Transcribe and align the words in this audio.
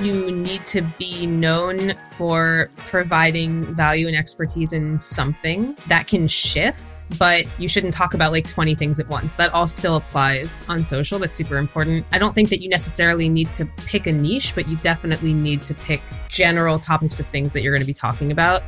you 0.00 0.30
need 0.30 0.66
to 0.66 0.82
be 0.98 1.26
known 1.26 1.94
for 2.12 2.70
providing 2.78 3.74
value 3.74 4.06
and 4.06 4.16
expertise 4.16 4.72
in 4.72 4.98
something 5.00 5.76
that 5.88 6.06
can 6.06 6.28
shift, 6.28 7.04
but 7.18 7.46
you 7.58 7.68
shouldn't 7.68 7.94
talk 7.94 8.14
about 8.14 8.32
like 8.32 8.46
20 8.46 8.74
things 8.74 9.00
at 9.00 9.08
once. 9.08 9.34
That 9.34 9.52
all 9.52 9.66
still 9.66 9.96
applies 9.96 10.68
on 10.68 10.84
social. 10.84 11.18
That's 11.18 11.36
super 11.36 11.56
important. 11.56 12.06
I 12.12 12.18
don't 12.18 12.34
think 12.34 12.48
that 12.50 12.60
you 12.60 12.68
necessarily 12.68 13.28
need 13.28 13.52
to 13.54 13.66
pick 13.86 14.06
a 14.06 14.12
niche, 14.12 14.54
but 14.54 14.68
you 14.68 14.76
definitely 14.76 15.32
need 15.32 15.62
to 15.62 15.74
pick 15.74 16.02
general 16.28 16.78
topics 16.78 17.20
of 17.20 17.26
things 17.26 17.52
that 17.52 17.62
you're 17.62 17.72
going 17.72 17.82
to 17.82 17.86
be 17.86 17.94
talking 17.94 18.32
about. 18.32 18.62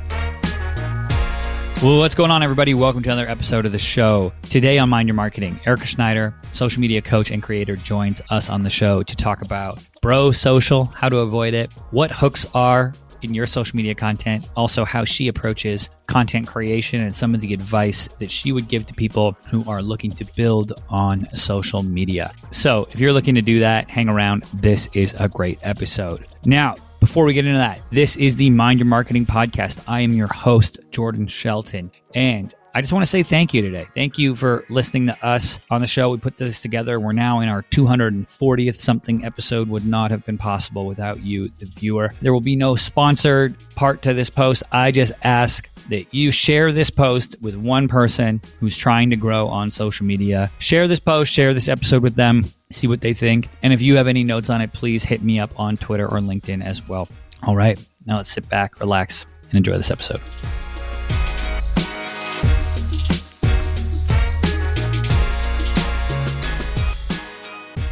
Well, 1.80 1.98
what's 1.98 2.16
going 2.16 2.32
on, 2.32 2.42
everybody? 2.42 2.74
Welcome 2.74 3.04
to 3.04 3.08
another 3.08 3.28
episode 3.28 3.64
of 3.64 3.70
the 3.70 3.78
show. 3.78 4.32
Today 4.42 4.78
on 4.78 4.88
Mind 4.88 5.08
Your 5.08 5.14
Marketing, 5.14 5.60
Erica 5.64 5.86
Schneider, 5.86 6.34
social 6.50 6.80
media 6.80 7.00
coach 7.00 7.30
and 7.30 7.40
creator, 7.40 7.76
joins 7.76 8.20
us 8.30 8.50
on 8.50 8.64
the 8.64 8.70
show 8.70 9.04
to 9.04 9.14
talk 9.14 9.42
about 9.42 9.78
bro 10.02 10.32
social, 10.32 10.86
how 10.86 11.08
to 11.08 11.18
avoid 11.18 11.54
it, 11.54 11.70
what 11.92 12.10
hooks 12.10 12.44
are 12.52 12.92
in 13.22 13.32
your 13.32 13.46
social 13.46 13.76
media 13.76 13.94
content, 13.94 14.48
also 14.56 14.84
how 14.84 15.04
she 15.04 15.28
approaches 15.28 15.88
content 16.08 16.48
creation 16.48 17.00
and 17.00 17.14
some 17.14 17.32
of 17.32 17.40
the 17.40 17.54
advice 17.54 18.08
that 18.18 18.28
she 18.28 18.50
would 18.50 18.66
give 18.66 18.84
to 18.86 18.94
people 18.94 19.36
who 19.48 19.62
are 19.70 19.80
looking 19.80 20.10
to 20.10 20.24
build 20.34 20.72
on 20.88 21.26
social 21.36 21.84
media. 21.84 22.32
So, 22.50 22.88
if 22.90 22.98
you're 22.98 23.12
looking 23.12 23.36
to 23.36 23.42
do 23.42 23.60
that, 23.60 23.88
hang 23.88 24.08
around. 24.08 24.42
This 24.52 24.88
is 24.94 25.14
a 25.16 25.28
great 25.28 25.60
episode. 25.62 26.26
Now, 26.44 26.74
before 27.00 27.24
we 27.24 27.34
get 27.34 27.46
into 27.46 27.58
that, 27.58 27.80
this 27.90 28.16
is 28.16 28.36
the 28.36 28.50
Mind 28.50 28.78
Your 28.78 28.86
Marketing 28.86 29.24
podcast. 29.24 29.82
I 29.86 30.00
am 30.00 30.12
your 30.12 30.26
host, 30.26 30.78
Jordan 30.90 31.26
Scheltgen, 31.26 31.90
and 32.14 32.52
I 32.74 32.80
just 32.80 32.92
want 32.92 33.04
to 33.04 33.10
say 33.10 33.22
thank 33.22 33.54
you 33.54 33.62
today. 33.62 33.86
Thank 33.94 34.18
you 34.18 34.34
for 34.34 34.64
listening 34.68 35.06
to 35.06 35.26
us 35.26 35.58
on 35.70 35.80
the 35.80 35.86
show. 35.86 36.10
We 36.10 36.18
put 36.18 36.36
this 36.36 36.60
together. 36.60 37.00
We're 37.00 37.12
now 37.12 37.40
in 37.40 37.48
our 37.48 37.62
240th 37.64 38.76
something 38.76 39.24
episode. 39.24 39.68
Would 39.68 39.86
not 39.86 40.10
have 40.10 40.24
been 40.24 40.38
possible 40.38 40.86
without 40.86 41.20
you, 41.22 41.48
the 41.58 41.66
viewer. 41.66 42.10
There 42.20 42.32
will 42.32 42.40
be 42.40 42.56
no 42.56 42.76
sponsored 42.76 43.56
part 43.74 44.02
to 44.02 44.14
this 44.14 44.30
post. 44.30 44.62
I 44.70 44.90
just 44.90 45.12
ask 45.22 45.68
that 45.88 46.12
you 46.14 46.30
share 46.30 46.72
this 46.72 46.90
post 46.90 47.36
with 47.40 47.56
one 47.56 47.88
person 47.88 48.40
who's 48.60 48.76
trying 48.76 49.10
to 49.10 49.16
grow 49.16 49.48
on 49.48 49.70
social 49.70 50.06
media. 50.06 50.50
Share 50.58 50.88
this 50.88 51.00
post, 51.00 51.32
share 51.32 51.54
this 51.54 51.68
episode 51.68 52.02
with 52.02 52.14
them, 52.14 52.44
see 52.70 52.86
what 52.86 53.00
they 53.00 53.14
think. 53.14 53.48
And 53.62 53.72
if 53.72 53.80
you 53.80 53.96
have 53.96 54.06
any 54.06 54.24
notes 54.24 54.50
on 54.50 54.60
it, 54.60 54.72
please 54.72 55.04
hit 55.04 55.22
me 55.22 55.40
up 55.40 55.58
on 55.58 55.76
Twitter 55.76 56.06
or 56.06 56.18
LinkedIn 56.18 56.64
as 56.64 56.86
well. 56.88 57.08
All 57.42 57.56
right, 57.56 57.78
now 58.06 58.16
let's 58.16 58.30
sit 58.30 58.48
back, 58.48 58.80
relax, 58.80 59.26
and 59.50 59.54
enjoy 59.54 59.76
this 59.76 59.90
episode. 59.90 60.20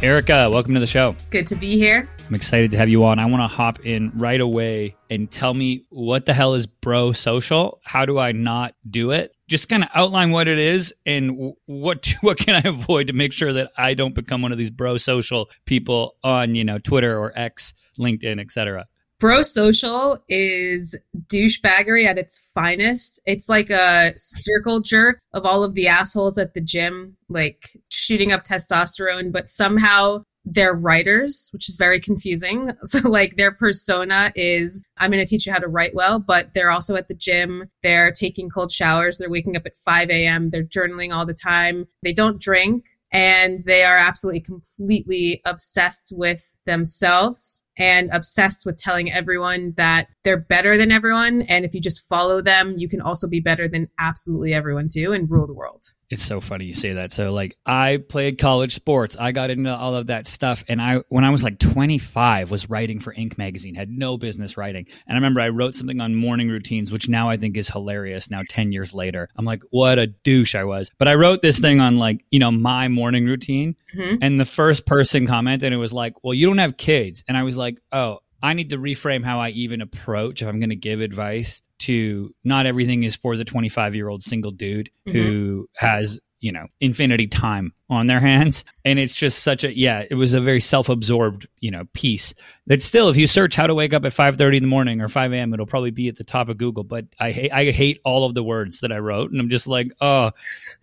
Erica, 0.03 0.47
welcome 0.51 0.75
to 0.75 0.79
the 0.79 0.85
show. 0.85 1.15
Good 1.31 1.47
to 1.47 1.55
be 1.55 1.75
here. 1.75 2.07
I'm 2.27 2.35
excited 2.35 2.69
to 2.69 2.77
have 2.77 2.87
you 2.87 3.03
on. 3.03 3.17
I 3.17 3.25
want 3.25 3.41
to 3.41 3.47
hop 3.47 3.83
in 3.83 4.11
right 4.13 4.39
away 4.39 4.95
and 5.09 5.29
tell 5.31 5.55
me 5.55 5.85
what 5.89 6.27
the 6.27 6.35
hell 6.35 6.53
is 6.53 6.67
bro 6.67 7.13
social? 7.13 7.79
How 7.83 8.05
do 8.05 8.19
I 8.19 8.31
not 8.31 8.75
do 8.87 9.09
it? 9.09 9.35
Just 9.47 9.69
kind 9.69 9.81
of 9.81 9.89
outline 9.95 10.29
what 10.29 10.47
it 10.47 10.59
is 10.59 10.93
and 11.07 11.55
what 11.65 12.13
what 12.21 12.37
can 12.37 12.53
I 12.63 12.69
avoid 12.69 13.07
to 13.07 13.13
make 13.13 13.33
sure 13.33 13.51
that 13.53 13.71
I 13.75 13.95
don't 13.95 14.13
become 14.13 14.43
one 14.43 14.51
of 14.51 14.59
these 14.59 14.69
bro 14.69 14.97
social 14.97 15.49
people 15.65 16.15
on, 16.23 16.53
you 16.53 16.63
know, 16.63 16.77
Twitter 16.77 17.17
or 17.17 17.31
X, 17.35 17.73
LinkedIn, 17.97 18.39
etc. 18.39 18.85
Bro 19.19 19.41
social 19.43 20.23
is 20.29 20.95
douchebaggery 21.27 22.05
at 22.05 22.19
its 22.19 22.47
finest. 22.53 23.19
It's 23.25 23.49
like 23.49 23.71
a 23.71 24.13
circle 24.15 24.79
jerk 24.79 25.19
of 25.33 25.43
all 25.43 25.63
of 25.63 25.73
the 25.73 25.87
assholes 25.87 26.37
at 26.37 26.53
the 26.53 26.61
gym, 26.61 27.17
like 27.27 27.65
shooting 27.89 28.31
up 28.31 28.43
testosterone, 28.43 29.31
but 29.31 29.47
somehow 29.47 30.23
they're 30.45 30.75
writers, 30.75 31.49
which 31.51 31.67
is 31.67 31.77
very 31.77 31.99
confusing. 31.99 32.71
So, 32.85 32.99
like, 33.09 33.35
their 33.35 33.51
persona 33.51 34.31
is 34.35 34.83
I'm 34.97 35.11
going 35.11 35.23
to 35.23 35.29
teach 35.29 35.45
you 35.47 35.51
how 35.51 35.59
to 35.59 35.67
write 35.67 35.95
well, 35.95 36.19
but 36.19 36.53
they're 36.53 36.69
also 36.69 36.95
at 36.95 37.07
the 37.07 37.15
gym. 37.15 37.65
They're 37.81 38.11
taking 38.11 38.49
cold 38.49 38.71
showers. 38.71 39.17
They're 39.17 39.31
waking 39.31 39.57
up 39.57 39.65
at 39.65 39.75
5 39.75 40.09
a.m. 40.09 40.51
They're 40.51 40.63
journaling 40.63 41.11
all 41.11 41.25
the 41.25 41.33
time. 41.33 41.87
They 42.03 42.13
don't 42.13 42.39
drink 42.39 42.85
and 43.11 43.65
they 43.65 43.83
are 43.83 43.97
absolutely 43.97 44.41
completely 44.41 45.41
obsessed 45.45 46.13
with 46.15 46.45
themselves 46.65 47.63
and 47.77 48.09
obsessed 48.11 48.65
with 48.65 48.77
telling 48.77 49.11
everyone 49.11 49.73
that 49.77 50.07
they're 50.23 50.37
better 50.37 50.77
than 50.77 50.91
everyone. 50.91 51.43
And 51.43 51.63
if 51.63 51.73
you 51.73 51.81
just 51.81 52.07
follow 52.07 52.41
them, 52.41 52.73
you 52.77 52.89
can 52.89 53.01
also 53.01 53.27
be 53.27 53.39
better 53.39 53.67
than 53.67 53.87
absolutely 53.99 54.53
everyone 54.53 54.87
too 54.91 55.13
and 55.13 55.29
rule 55.29 55.47
the 55.47 55.53
world. 55.53 55.83
It's 56.09 56.23
so 56.23 56.39
funny 56.39 56.63
you 56.63 56.73
say 56.73 56.93
that. 56.93 57.11
So 57.11 57.33
like 57.33 57.57
I 57.65 57.97
played 58.07 58.39
college 58.39 58.73
sports. 58.73 59.17
I 59.19 59.33
got 59.33 59.49
into 59.49 59.75
all 59.75 59.93
of 59.93 60.07
that 60.07 60.25
stuff 60.25 60.63
and 60.69 60.81
I 60.81 61.01
when 61.09 61.25
I 61.25 61.31
was 61.31 61.43
like 61.43 61.59
25 61.59 62.49
was 62.49 62.69
writing 62.69 62.99
for 62.99 63.13
Inc 63.13 63.37
magazine. 63.37 63.75
Had 63.75 63.89
no 63.89 64.17
business 64.17 64.55
writing. 64.55 64.85
And 65.05 65.15
I 65.15 65.15
remember 65.15 65.41
I 65.41 65.49
wrote 65.49 65.75
something 65.75 65.99
on 65.99 66.15
morning 66.15 66.47
routines 66.47 66.93
which 66.93 67.09
now 67.09 67.29
I 67.29 67.35
think 67.35 67.57
is 67.57 67.67
hilarious 67.69 68.31
now 68.31 68.41
10 68.49 68.71
years 68.71 68.93
later. 68.93 69.27
I'm 69.35 69.43
like 69.43 69.61
what 69.69 69.99
a 69.99 70.07
douche 70.07 70.55
I 70.55 70.63
was. 70.63 70.89
But 70.97 71.09
I 71.09 71.15
wrote 71.15 71.41
this 71.41 71.59
thing 71.59 71.81
on 71.81 71.97
like, 71.97 72.23
you 72.31 72.39
know, 72.39 72.51
my 72.51 72.87
morning 72.87 73.25
routine 73.25 73.75
mm-hmm. 73.93 74.15
and 74.21 74.39
the 74.39 74.45
first 74.45 74.85
person 74.85 75.27
commented 75.27 75.67
and 75.67 75.73
it 75.73 75.77
was 75.77 75.93
like, 75.93 76.23
"Well, 76.23 76.33
you 76.33 76.47
don't 76.47 76.57
have 76.57 76.77
kids." 76.77 77.23
And 77.27 77.37
I 77.37 77.43
was 77.43 77.57
like, 77.57 77.66
"Oh, 77.91 78.19
I 78.41 78.53
need 78.53 78.69
to 78.69 78.77
reframe 78.77 79.23
how 79.23 79.39
I 79.39 79.49
even 79.49 79.81
approach 79.81 80.41
if 80.41 80.47
I'm 80.47 80.59
going 80.59 80.69
to 80.69 80.75
give 80.75 81.01
advice 81.01 81.61
to 81.79 82.33
not 82.43 82.65
everything 82.65 83.03
is 83.03 83.15
for 83.15 83.37
the 83.37 83.45
25 83.45 83.95
year 83.95 84.09
old 84.09 84.23
single 84.23 84.51
dude 84.51 84.89
mm-hmm. 85.07 85.17
who 85.17 85.69
has 85.75 86.19
you 86.39 86.51
know 86.51 86.67
infinity 86.79 87.27
time 87.27 87.73
on 87.89 88.07
their 88.07 88.19
hands. 88.19 88.65
And 88.85 88.99
it's 88.99 89.15
just 89.15 89.43
such 89.43 89.63
a 89.63 89.77
yeah 89.77 90.03
it 90.09 90.15
was 90.15 90.33
a 90.33 90.41
very 90.41 90.61
self-absorbed 90.61 91.47
you 91.59 91.71
know 91.71 91.85
piece 91.93 92.33
that 92.67 92.81
still 92.81 93.09
if 93.09 93.17
you 93.17 93.27
search 93.27 93.55
how 93.55 93.67
to 93.67 93.73
wake 93.73 93.93
up 93.93 94.05
at 94.05 94.13
5.30 94.13 94.57
in 94.57 94.63
the 94.63 94.69
morning 94.69 95.01
or 95.01 95.07
5 95.07 95.33
a.m 95.33 95.53
it'll 95.53 95.65
probably 95.65 95.91
be 95.91 96.07
at 96.07 96.15
the 96.15 96.23
top 96.23 96.49
of 96.49 96.57
google. 96.57 96.83
But 96.83 97.05
i 97.19 97.31
hate 97.31 97.51
i 97.51 97.71
hate 97.71 97.99
all 98.03 98.25
of 98.25 98.33
the 98.33 98.43
words 98.43 98.81
that 98.81 98.91
i 98.91 98.97
wrote 98.97 99.31
and 99.31 99.39
i'm 99.39 99.49
just 99.49 99.67
like 99.67 99.91
oh 100.01 100.31